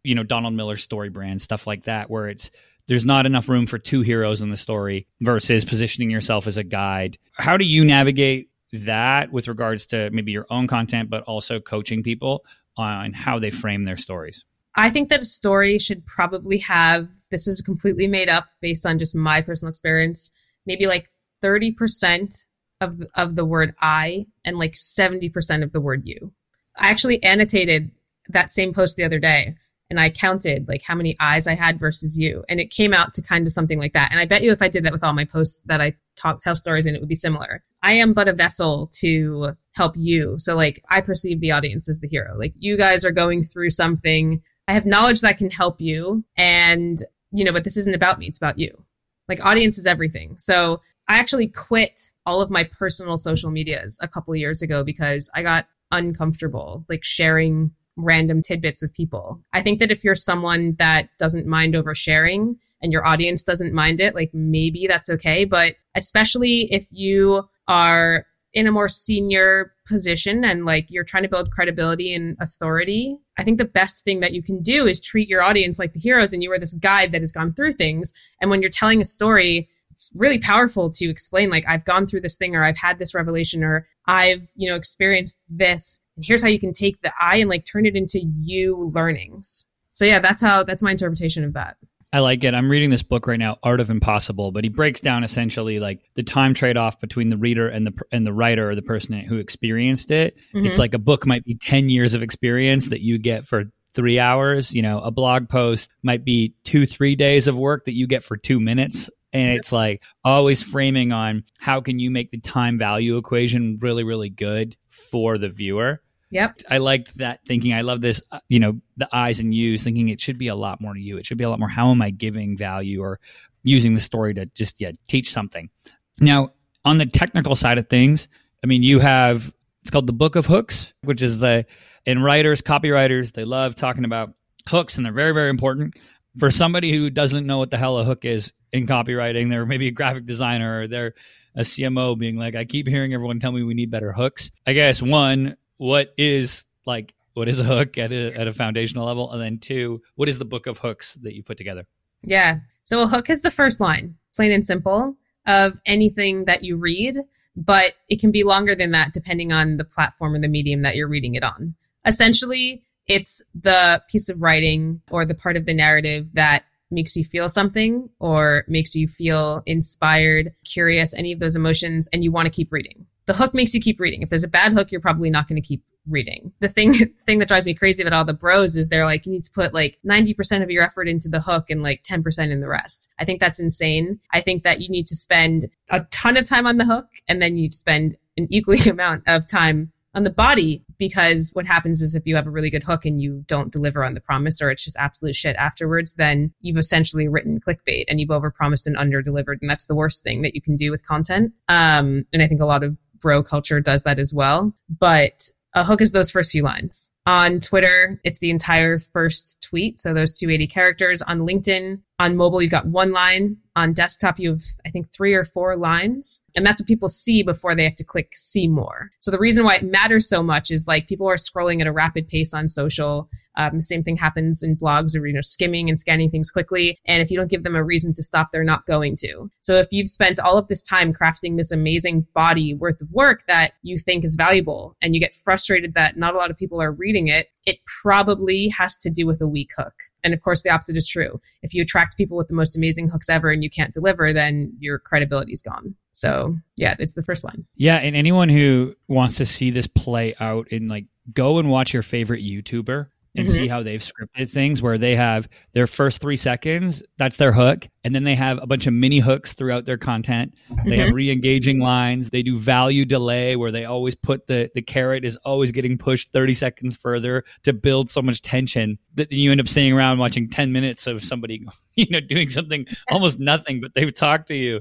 you 0.02 0.14
know, 0.14 0.22
Donald 0.22 0.54
Miller's 0.54 0.82
story 0.82 1.08
brand, 1.08 1.40
stuff 1.40 1.66
like 1.66 1.84
that, 1.84 2.10
where 2.10 2.28
it's, 2.28 2.50
there's 2.86 3.06
not 3.06 3.24
enough 3.24 3.48
room 3.48 3.66
for 3.66 3.78
two 3.78 4.02
heroes 4.02 4.42
in 4.42 4.50
the 4.50 4.56
story 4.56 5.06
versus 5.22 5.64
positioning 5.64 6.10
yourself 6.10 6.46
as 6.46 6.58
a 6.58 6.64
guide. 6.64 7.18
How 7.32 7.56
do 7.56 7.64
you 7.64 7.84
navigate 7.84 8.50
that 8.72 9.32
with 9.32 9.48
regards 9.48 9.86
to 9.86 10.10
maybe 10.10 10.32
your 10.32 10.46
own 10.50 10.66
content, 10.66 11.08
but 11.08 11.22
also 11.24 11.60
coaching 11.60 12.02
people 12.02 12.44
on 12.76 13.12
how 13.12 13.38
they 13.38 13.50
frame 13.50 13.84
their 13.84 13.96
stories? 13.96 14.44
I 14.76 14.90
think 14.90 15.08
that 15.08 15.22
a 15.22 15.26
story 15.26 15.78
should 15.78 16.04
probably 16.04 16.58
have 16.58 17.08
this 17.30 17.46
is 17.46 17.60
completely 17.60 18.08
made 18.08 18.28
up 18.28 18.46
based 18.60 18.84
on 18.84 18.98
just 18.98 19.14
my 19.14 19.40
personal 19.40 19.70
experience, 19.70 20.32
maybe 20.66 20.86
like 20.86 21.08
30% 21.42 22.44
of 22.80 22.98
the, 22.98 23.08
of 23.14 23.36
the 23.36 23.44
word 23.44 23.74
I 23.80 24.26
and 24.44 24.58
like 24.58 24.72
70% 24.72 25.62
of 25.62 25.72
the 25.72 25.80
word 25.80 26.02
you. 26.04 26.32
I 26.76 26.90
actually 26.90 27.22
annotated 27.22 27.90
that 28.28 28.50
same 28.50 28.72
post 28.72 28.96
the 28.96 29.04
other 29.04 29.18
day 29.18 29.54
and 29.90 30.00
I 30.00 30.10
counted 30.10 30.66
like 30.66 30.82
how 30.82 30.94
many 30.94 31.14
eyes 31.20 31.46
I 31.46 31.54
had 31.54 31.78
versus 31.78 32.18
you. 32.18 32.44
And 32.48 32.58
it 32.58 32.70
came 32.70 32.94
out 32.94 33.12
to 33.14 33.22
kind 33.22 33.46
of 33.46 33.52
something 33.52 33.78
like 33.78 33.92
that. 33.92 34.10
And 34.10 34.18
I 34.18 34.24
bet 34.24 34.42
you 34.42 34.50
if 34.50 34.62
I 34.62 34.68
did 34.68 34.84
that 34.84 34.92
with 34.92 35.04
all 35.04 35.12
my 35.12 35.24
posts 35.24 35.62
that 35.66 35.80
I 35.80 35.94
talk, 36.16 36.40
tell 36.40 36.56
stories 36.56 36.86
in, 36.86 36.94
it 36.94 37.00
would 37.00 37.08
be 37.08 37.14
similar. 37.14 37.62
I 37.82 37.92
am 37.92 38.12
but 38.12 38.28
a 38.28 38.32
vessel 38.32 38.90
to 39.00 39.52
help 39.72 39.94
you. 39.96 40.36
So 40.38 40.56
like 40.56 40.82
I 40.88 41.00
perceive 41.00 41.40
the 41.40 41.52
audience 41.52 41.88
as 41.88 42.00
the 42.00 42.08
hero. 42.08 42.36
Like 42.36 42.54
you 42.58 42.76
guys 42.76 43.04
are 43.04 43.10
going 43.10 43.42
through 43.42 43.70
something. 43.70 44.42
I 44.66 44.72
have 44.72 44.86
knowledge 44.86 45.20
that 45.20 45.36
can 45.36 45.50
help 45.50 45.80
you. 45.80 46.24
And, 46.36 46.98
you 47.30 47.44
know, 47.44 47.52
but 47.52 47.64
this 47.64 47.76
isn't 47.76 47.94
about 47.94 48.18
me. 48.18 48.26
It's 48.26 48.38
about 48.38 48.58
you. 48.58 48.84
Like 49.28 49.44
audience 49.44 49.78
is 49.78 49.86
everything. 49.86 50.36
So 50.38 50.80
I 51.08 51.18
actually 51.18 51.48
quit 51.48 52.00
all 52.24 52.40
of 52.40 52.50
my 52.50 52.64
personal 52.64 53.16
social 53.16 53.50
medias 53.50 53.98
a 54.00 54.08
couple 54.08 54.34
years 54.34 54.62
ago 54.62 54.82
because 54.84 55.30
I 55.34 55.42
got 55.42 55.66
uncomfortable 55.90 56.84
like 56.88 57.04
sharing 57.04 57.70
random 57.96 58.40
tidbits 58.40 58.82
with 58.82 58.94
people. 58.94 59.40
I 59.52 59.62
think 59.62 59.78
that 59.78 59.92
if 59.92 60.02
you're 60.02 60.14
someone 60.14 60.74
that 60.78 61.10
doesn't 61.18 61.46
mind 61.46 61.74
oversharing 61.74 62.56
and 62.82 62.92
your 62.92 63.06
audience 63.06 63.42
doesn't 63.42 63.72
mind 63.72 64.00
it, 64.00 64.14
like 64.14 64.30
maybe 64.32 64.86
that's 64.86 65.10
okay. 65.10 65.44
But 65.44 65.74
especially 65.94 66.68
if 66.72 66.86
you 66.90 67.48
are 67.68 68.26
in 68.52 68.66
a 68.66 68.72
more 68.72 68.88
senior 68.88 69.72
position 69.86 70.44
and 70.44 70.64
like 70.64 70.86
you're 70.88 71.04
trying 71.04 71.24
to 71.24 71.28
build 71.28 71.50
credibility 71.50 72.14
and 72.14 72.36
authority, 72.40 73.16
I 73.38 73.44
think 73.44 73.58
the 73.58 73.64
best 73.64 74.04
thing 74.04 74.20
that 74.20 74.32
you 74.32 74.42
can 74.42 74.62
do 74.62 74.86
is 74.86 75.00
treat 75.00 75.28
your 75.28 75.42
audience 75.42 75.78
like 75.78 75.92
the 75.92 76.00
heroes 76.00 76.32
and 76.32 76.42
you 76.42 76.52
are 76.52 76.58
this 76.58 76.74
guide 76.74 77.12
that 77.12 77.20
has 77.20 77.32
gone 77.32 77.52
through 77.52 77.72
things. 77.72 78.12
And 78.40 78.50
when 78.50 78.60
you're 78.60 78.70
telling 78.70 79.00
a 79.00 79.04
story, 79.04 79.68
it's 79.94 80.10
really 80.16 80.38
powerful 80.40 80.90
to 80.90 81.08
explain 81.08 81.50
like 81.50 81.64
I've 81.68 81.84
gone 81.84 82.08
through 82.08 82.22
this 82.22 82.36
thing 82.36 82.56
or 82.56 82.64
I've 82.64 82.76
had 82.76 82.98
this 82.98 83.14
revelation 83.14 83.62
or 83.62 83.86
I've, 84.08 84.50
you 84.56 84.68
know, 84.68 84.74
experienced 84.74 85.44
this. 85.48 86.00
And 86.16 86.24
here's 86.26 86.42
how 86.42 86.48
you 86.48 86.58
can 86.58 86.72
take 86.72 87.00
the 87.00 87.12
I 87.20 87.36
and 87.36 87.48
like 87.48 87.64
turn 87.64 87.86
it 87.86 87.94
into 87.94 88.20
you 88.40 88.90
learnings. 88.92 89.68
So 89.92 90.04
yeah, 90.04 90.18
that's 90.18 90.40
how 90.40 90.64
that's 90.64 90.82
my 90.82 90.90
interpretation 90.90 91.44
of 91.44 91.52
that. 91.52 91.76
I 92.12 92.18
like 92.18 92.42
it. 92.42 92.54
I'm 92.54 92.68
reading 92.68 92.90
this 92.90 93.04
book 93.04 93.28
right 93.28 93.38
now, 93.38 93.58
Art 93.62 93.78
of 93.78 93.88
Impossible, 93.90 94.50
but 94.50 94.64
he 94.64 94.68
breaks 94.68 95.00
down 95.00 95.22
essentially 95.22 95.78
like 95.78 96.00
the 96.14 96.24
time 96.24 96.54
trade-off 96.54 97.00
between 97.00 97.30
the 97.30 97.36
reader 97.36 97.68
and 97.68 97.86
the 97.86 97.92
and 98.10 98.26
the 98.26 98.32
writer 98.32 98.68
or 98.70 98.74
the 98.74 98.82
person 98.82 99.20
who 99.20 99.38
experienced 99.38 100.10
it. 100.10 100.36
Mm-hmm. 100.54 100.66
It's 100.66 100.78
like 100.78 100.94
a 100.94 100.98
book 100.98 101.24
might 101.24 101.44
be 101.44 101.54
10 101.54 101.88
years 101.88 102.14
of 102.14 102.22
experience 102.22 102.88
that 102.88 103.00
you 103.00 103.18
get 103.18 103.46
for 103.46 103.64
3 103.94 104.18
hours, 104.18 104.74
you 104.74 104.82
know, 104.82 104.98
a 105.00 105.12
blog 105.12 105.48
post 105.48 105.92
might 106.02 106.24
be 106.24 106.54
2 106.64 106.84
3 106.84 107.14
days 107.14 107.46
of 107.46 107.56
work 107.56 107.84
that 107.84 107.94
you 107.94 108.08
get 108.08 108.24
for 108.24 108.36
2 108.36 108.58
minutes 108.58 109.08
and 109.34 109.50
it's 109.50 109.72
like 109.72 110.02
always 110.24 110.62
framing 110.62 111.12
on 111.12 111.44
how 111.58 111.80
can 111.80 111.98
you 111.98 112.10
make 112.10 112.30
the 112.30 112.38
time 112.38 112.78
value 112.78 113.16
equation 113.18 113.78
really 113.82 114.04
really 114.04 114.30
good 114.30 114.76
for 114.88 115.36
the 115.36 115.48
viewer 115.48 116.00
Yep. 116.34 116.62
I 116.68 116.78
like 116.78 117.12
that 117.14 117.44
thinking. 117.46 117.72
I 117.72 117.82
love 117.82 118.00
this, 118.00 118.20
uh, 118.32 118.40
you 118.48 118.58
know, 118.58 118.80
the 118.96 119.08
eyes 119.14 119.38
and 119.38 119.54
yous 119.54 119.84
thinking 119.84 120.08
it 120.08 120.20
should 120.20 120.36
be 120.36 120.48
a 120.48 120.56
lot 120.56 120.80
more 120.80 120.92
to 120.92 120.98
you. 120.98 121.16
It 121.16 121.24
should 121.26 121.38
be 121.38 121.44
a 121.44 121.48
lot 121.48 121.60
more 121.60 121.68
how 121.68 121.92
am 121.92 122.02
I 122.02 122.10
giving 122.10 122.56
value 122.56 123.00
or 123.00 123.20
using 123.62 123.94
the 123.94 124.00
story 124.00 124.34
to 124.34 124.46
just 124.46 124.80
yeah, 124.80 124.90
teach 125.06 125.32
something. 125.32 125.70
Now, 126.18 126.50
on 126.84 126.98
the 126.98 127.06
technical 127.06 127.54
side 127.54 127.78
of 127.78 127.88
things, 127.88 128.26
I 128.64 128.66
mean, 128.66 128.82
you 128.82 128.98
have 128.98 129.52
it's 129.82 129.92
called 129.92 130.08
the 130.08 130.12
Book 130.12 130.34
of 130.34 130.46
Hooks, 130.46 130.92
which 131.02 131.22
is 131.22 131.38
the 131.38 131.66
and 132.04 132.22
writers, 132.24 132.60
copywriters, 132.60 133.32
they 133.32 133.44
love 133.44 133.76
talking 133.76 134.04
about 134.04 134.34
hooks 134.68 134.96
and 134.96 135.06
they're 135.06 135.12
very 135.12 135.32
very 135.32 135.50
important. 135.50 135.94
For 136.38 136.50
somebody 136.50 136.92
who 136.92 137.10
doesn't 137.10 137.46
know 137.46 137.58
what 137.58 137.70
the 137.70 137.78
hell 137.78 137.98
a 137.98 138.04
hook 138.04 138.24
is, 138.24 138.52
in 138.74 138.86
copywriting. 138.86 139.48
They're 139.48 139.64
maybe 139.64 139.86
a 139.86 139.92
graphic 139.92 140.26
designer 140.26 140.82
or 140.82 140.88
they're 140.88 141.14
a 141.54 141.60
CMO 141.60 142.18
being 142.18 142.36
like, 142.36 142.56
I 142.56 142.64
keep 142.64 142.88
hearing 142.88 143.14
everyone 143.14 143.38
tell 143.38 143.52
me 143.52 143.62
we 143.62 143.72
need 143.72 143.90
better 143.90 144.12
hooks. 144.12 144.50
I 144.66 144.72
guess 144.72 145.00
one, 145.00 145.56
what 145.76 146.12
is 146.18 146.64
like, 146.84 147.14
what 147.34 147.48
is 147.48 147.60
a 147.60 147.64
hook 147.64 147.96
at 147.96 148.12
a, 148.12 148.34
at 148.34 148.48
a 148.48 148.52
foundational 148.52 149.06
level? 149.06 149.30
And 149.30 149.40
then 149.40 149.58
two, 149.58 150.02
what 150.16 150.28
is 150.28 150.40
the 150.40 150.44
book 150.44 150.66
of 150.66 150.78
hooks 150.78 151.14
that 151.22 151.34
you 151.34 151.44
put 151.44 151.56
together? 151.56 151.86
Yeah. 152.24 152.58
So 152.82 153.02
a 153.02 153.06
hook 153.06 153.30
is 153.30 153.42
the 153.42 153.50
first 153.50 153.80
line, 153.80 154.16
plain 154.34 154.50
and 154.50 154.66
simple, 154.66 155.16
of 155.46 155.78
anything 155.86 156.46
that 156.46 156.64
you 156.64 156.76
read, 156.76 157.16
but 157.54 157.92
it 158.08 158.20
can 158.20 158.32
be 158.32 158.42
longer 158.42 158.74
than 158.74 158.90
that 158.90 159.12
depending 159.12 159.52
on 159.52 159.76
the 159.76 159.84
platform 159.84 160.34
or 160.34 160.40
the 160.40 160.48
medium 160.48 160.82
that 160.82 160.96
you're 160.96 161.08
reading 161.08 161.36
it 161.36 161.44
on. 161.44 161.76
Essentially, 162.04 162.82
it's 163.06 163.42
the 163.54 164.02
piece 164.08 164.28
of 164.28 164.40
writing 164.40 165.00
or 165.10 165.24
the 165.24 165.34
part 165.34 165.56
of 165.56 165.66
the 165.66 165.74
narrative 165.74 166.32
that 166.34 166.64
makes 166.90 167.16
you 167.16 167.24
feel 167.24 167.48
something 167.48 168.08
or 168.20 168.64
makes 168.68 168.94
you 168.94 169.08
feel 169.08 169.62
inspired, 169.66 170.52
curious, 170.64 171.14
any 171.14 171.32
of 171.32 171.40
those 171.40 171.56
emotions, 171.56 172.08
and 172.12 172.22
you 172.22 172.30
want 172.30 172.46
to 172.46 172.50
keep 172.50 172.72
reading. 172.72 173.06
The 173.26 173.34
hook 173.34 173.54
makes 173.54 173.74
you 173.74 173.80
keep 173.80 174.00
reading. 174.00 174.22
If 174.22 174.28
there's 174.28 174.44
a 174.44 174.48
bad 174.48 174.72
hook, 174.72 174.92
you're 174.92 175.00
probably 175.00 175.30
not 175.30 175.48
going 175.48 175.60
to 175.60 175.66
keep 175.66 175.82
reading. 176.08 176.52
The 176.60 176.68
thing 176.68 176.94
thing 177.26 177.38
that 177.38 177.48
drives 177.48 177.66
me 177.66 177.74
crazy 177.74 178.02
about 178.02 178.12
all 178.12 178.24
the 178.24 178.34
bros 178.34 178.76
is 178.76 178.88
they're 178.88 179.06
like, 179.06 179.26
you 179.26 179.32
need 179.32 179.42
to 179.44 179.50
put 179.50 179.74
like 179.74 179.98
90% 180.06 180.62
of 180.62 180.70
your 180.70 180.82
effort 180.82 181.08
into 181.08 181.28
the 181.28 181.40
hook 181.40 181.70
and 181.70 181.82
like 181.82 182.02
10% 182.02 182.50
in 182.50 182.60
the 182.60 182.68
rest. 182.68 183.10
I 183.18 183.24
think 183.24 183.40
that's 183.40 183.60
insane. 183.60 184.20
I 184.32 184.40
think 184.40 184.62
that 184.64 184.80
you 184.80 184.88
need 184.88 185.06
to 185.08 185.16
spend 185.16 185.66
a 185.90 186.00
ton 186.10 186.36
of 186.36 186.46
time 186.46 186.66
on 186.66 186.76
the 186.76 186.84
hook 186.84 187.06
and 187.28 187.40
then 187.40 187.56
you 187.56 187.70
spend 187.70 188.16
an 188.36 188.46
equally 188.50 188.80
amount 188.90 189.22
of 189.26 189.46
time 189.46 189.92
on 190.14 190.22
the 190.22 190.30
body 190.30 190.84
because 190.98 191.50
what 191.54 191.66
happens 191.66 192.00
is 192.00 192.14
if 192.14 192.26
you 192.26 192.36
have 192.36 192.46
a 192.46 192.50
really 192.50 192.70
good 192.70 192.82
hook 192.82 193.04
and 193.04 193.20
you 193.20 193.44
don't 193.46 193.72
deliver 193.72 194.04
on 194.04 194.14
the 194.14 194.20
promise 194.20 194.60
or 194.62 194.70
it's 194.70 194.84
just 194.84 194.96
absolute 194.98 195.36
shit 195.36 195.56
afterwards 195.56 196.14
then 196.14 196.52
you've 196.60 196.78
essentially 196.78 197.28
written 197.28 197.60
clickbait 197.60 198.04
and 198.08 198.20
you've 198.20 198.30
overpromised 198.30 198.86
and 198.86 198.96
underdelivered 198.96 199.56
and 199.60 199.70
that's 199.70 199.86
the 199.86 199.94
worst 199.94 200.22
thing 200.22 200.42
that 200.42 200.54
you 200.54 200.62
can 200.62 200.76
do 200.76 200.90
with 200.90 201.06
content 201.06 201.52
um, 201.68 202.24
and 202.32 202.42
i 202.42 202.46
think 202.46 202.60
a 202.60 202.66
lot 202.66 202.84
of 202.84 202.96
bro 203.20 203.42
culture 203.42 203.80
does 203.80 204.02
that 204.02 204.18
as 204.18 204.32
well 204.34 204.72
but 204.88 205.42
a 205.74 205.84
hook 205.84 206.00
is 206.00 206.12
those 206.12 206.30
first 206.30 206.52
few 206.52 206.62
lines. 206.62 207.12
On 207.26 207.58
Twitter, 207.58 208.20
it's 208.22 208.38
the 208.38 208.50
entire 208.50 208.98
first 208.98 209.62
tweet. 209.62 209.98
So 209.98 210.12
those 210.12 210.32
280 210.32 210.66
characters. 210.66 211.22
On 211.22 211.40
LinkedIn, 211.40 212.00
on 212.20 212.36
mobile, 212.36 212.62
you've 212.62 212.70
got 212.70 212.86
one 212.86 213.12
line. 213.12 213.56
On 213.76 213.92
desktop, 213.92 214.38
you 214.38 214.50
have, 214.50 214.62
I 214.86 214.90
think, 214.90 215.12
three 215.12 215.34
or 215.34 215.44
four 215.44 215.76
lines. 215.76 216.42
And 216.54 216.64
that's 216.64 216.80
what 216.80 216.86
people 216.86 217.08
see 217.08 217.42
before 217.42 217.74
they 217.74 217.82
have 217.84 217.96
to 217.96 218.04
click 218.04 218.28
see 218.32 218.68
more. 218.68 219.10
So 219.18 219.32
the 219.32 219.38
reason 219.38 219.64
why 219.64 219.76
it 219.76 219.84
matters 219.84 220.28
so 220.28 220.42
much 220.42 220.70
is 220.70 220.86
like 220.86 221.08
people 221.08 221.28
are 221.28 221.34
scrolling 221.34 221.80
at 221.80 221.88
a 221.88 221.92
rapid 221.92 222.28
pace 222.28 222.54
on 222.54 222.68
social. 222.68 223.28
Um, 223.56 223.76
the 223.76 223.82
same 223.82 224.04
thing 224.04 224.16
happens 224.16 224.62
in 224.62 224.76
blogs 224.76 225.18
or, 225.18 225.26
you 225.26 225.32
know, 225.32 225.40
skimming 225.40 225.88
and 225.88 225.98
scanning 225.98 226.30
things 226.30 226.50
quickly. 226.50 226.98
And 227.06 227.20
if 227.20 227.30
you 227.30 227.36
don't 227.36 227.50
give 227.50 227.64
them 227.64 227.76
a 227.76 227.84
reason 227.84 228.12
to 228.14 228.22
stop, 228.22 228.50
they're 228.52 228.64
not 228.64 228.86
going 228.86 229.16
to. 229.20 229.50
So 229.60 229.76
if 229.76 229.88
you've 229.90 230.08
spent 230.08 230.38
all 230.38 230.56
of 230.56 230.68
this 230.68 230.82
time 230.82 231.12
crafting 231.12 231.56
this 231.56 231.72
amazing 231.72 232.26
body 232.34 232.74
worth 232.74 233.00
of 233.00 233.10
work 233.10 233.44
that 233.48 233.72
you 233.82 233.98
think 233.98 234.24
is 234.24 234.36
valuable 234.36 234.96
and 235.02 235.14
you 235.14 235.20
get 235.20 235.34
frustrated 235.34 235.94
that 235.94 236.16
not 236.16 236.34
a 236.34 236.38
lot 236.38 236.50
of 236.50 236.56
people 236.56 236.80
are 236.80 236.92
reading 236.92 237.13
it, 237.28 237.48
it 237.66 237.78
probably 238.02 238.68
has 238.68 238.96
to 238.98 239.10
do 239.10 239.26
with 239.26 239.40
a 239.40 239.46
weak 239.46 239.70
hook. 239.76 239.94
And 240.22 240.34
of 240.34 240.40
course, 240.40 240.62
the 240.62 240.70
opposite 240.70 240.96
is 240.96 241.06
true. 241.06 241.40
If 241.62 241.74
you 241.74 241.82
attract 241.82 242.16
people 242.16 242.36
with 242.36 242.48
the 242.48 242.54
most 242.54 242.76
amazing 242.76 243.08
hooks 243.08 243.28
ever 243.28 243.50
and 243.50 243.62
you 243.62 243.70
can't 243.70 243.94
deliver, 243.94 244.32
then 244.32 244.72
your 244.78 244.98
credibility 244.98 245.52
is 245.52 245.62
gone. 245.62 245.94
So, 246.12 246.56
yeah, 246.76 246.94
it's 246.98 247.12
the 247.12 247.22
first 247.22 247.44
line. 247.44 247.64
Yeah. 247.76 247.96
And 247.96 248.14
anyone 248.14 248.48
who 248.48 248.94
wants 249.08 249.36
to 249.36 249.46
see 249.46 249.70
this 249.70 249.86
play 249.86 250.34
out 250.40 250.68
in 250.68 250.86
like, 250.86 251.06
go 251.32 251.58
and 251.58 251.70
watch 251.70 251.94
your 251.94 252.02
favorite 252.02 252.44
YouTuber 252.44 253.08
and 253.36 253.48
mm-hmm. 253.48 253.56
see 253.56 253.68
how 253.68 253.82
they've 253.82 254.00
scripted 254.00 254.48
things 254.50 254.80
where 254.80 254.96
they 254.96 255.16
have 255.16 255.48
their 255.72 255.86
first 255.86 256.20
three 256.20 256.36
seconds, 256.36 257.02
that's 257.18 257.36
their 257.36 257.52
hook. 257.52 257.88
And 258.04 258.14
then 258.14 258.24
they 258.24 258.34
have 258.34 258.58
a 258.62 258.66
bunch 258.66 258.86
of 258.86 258.92
mini 258.92 259.18
hooks 259.18 259.54
throughout 259.54 259.86
their 259.86 259.98
content. 259.98 260.54
Mm-hmm. 260.70 260.88
They 260.88 260.96
have 260.98 261.06
mm-hmm. 261.08 261.16
re 261.16 261.30
engaging 261.30 261.80
lines. 261.80 262.30
They 262.30 262.42
do 262.42 262.56
value 262.56 263.04
delay 263.04 263.56
where 263.56 263.72
they 263.72 263.84
always 263.84 264.14
put 264.14 264.46
the, 264.46 264.70
the 264.74 264.82
carrot 264.82 265.24
is 265.24 265.36
always 265.38 265.72
getting 265.72 265.98
pushed 265.98 266.32
30 266.32 266.54
seconds 266.54 266.96
further 266.96 267.44
to 267.64 267.72
build 267.72 268.08
so 268.08 268.22
much 268.22 268.42
tension 268.42 268.98
that 269.14 269.32
you 269.32 269.50
end 269.50 269.60
up 269.60 269.68
sitting 269.68 269.92
around 269.92 270.18
watching 270.18 270.48
10 270.48 270.70
minutes 270.72 271.06
of 271.06 271.24
somebody, 271.24 271.64
you 271.96 272.06
know, 272.10 272.20
doing 272.20 272.50
something 272.50 272.86
almost 273.10 273.40
nothing, 273.40 273.80
but 273.80 273.92
they've 273.94 274.14
talked 274.14 274.48
to 274.48 274.54
you. 274.54 274.80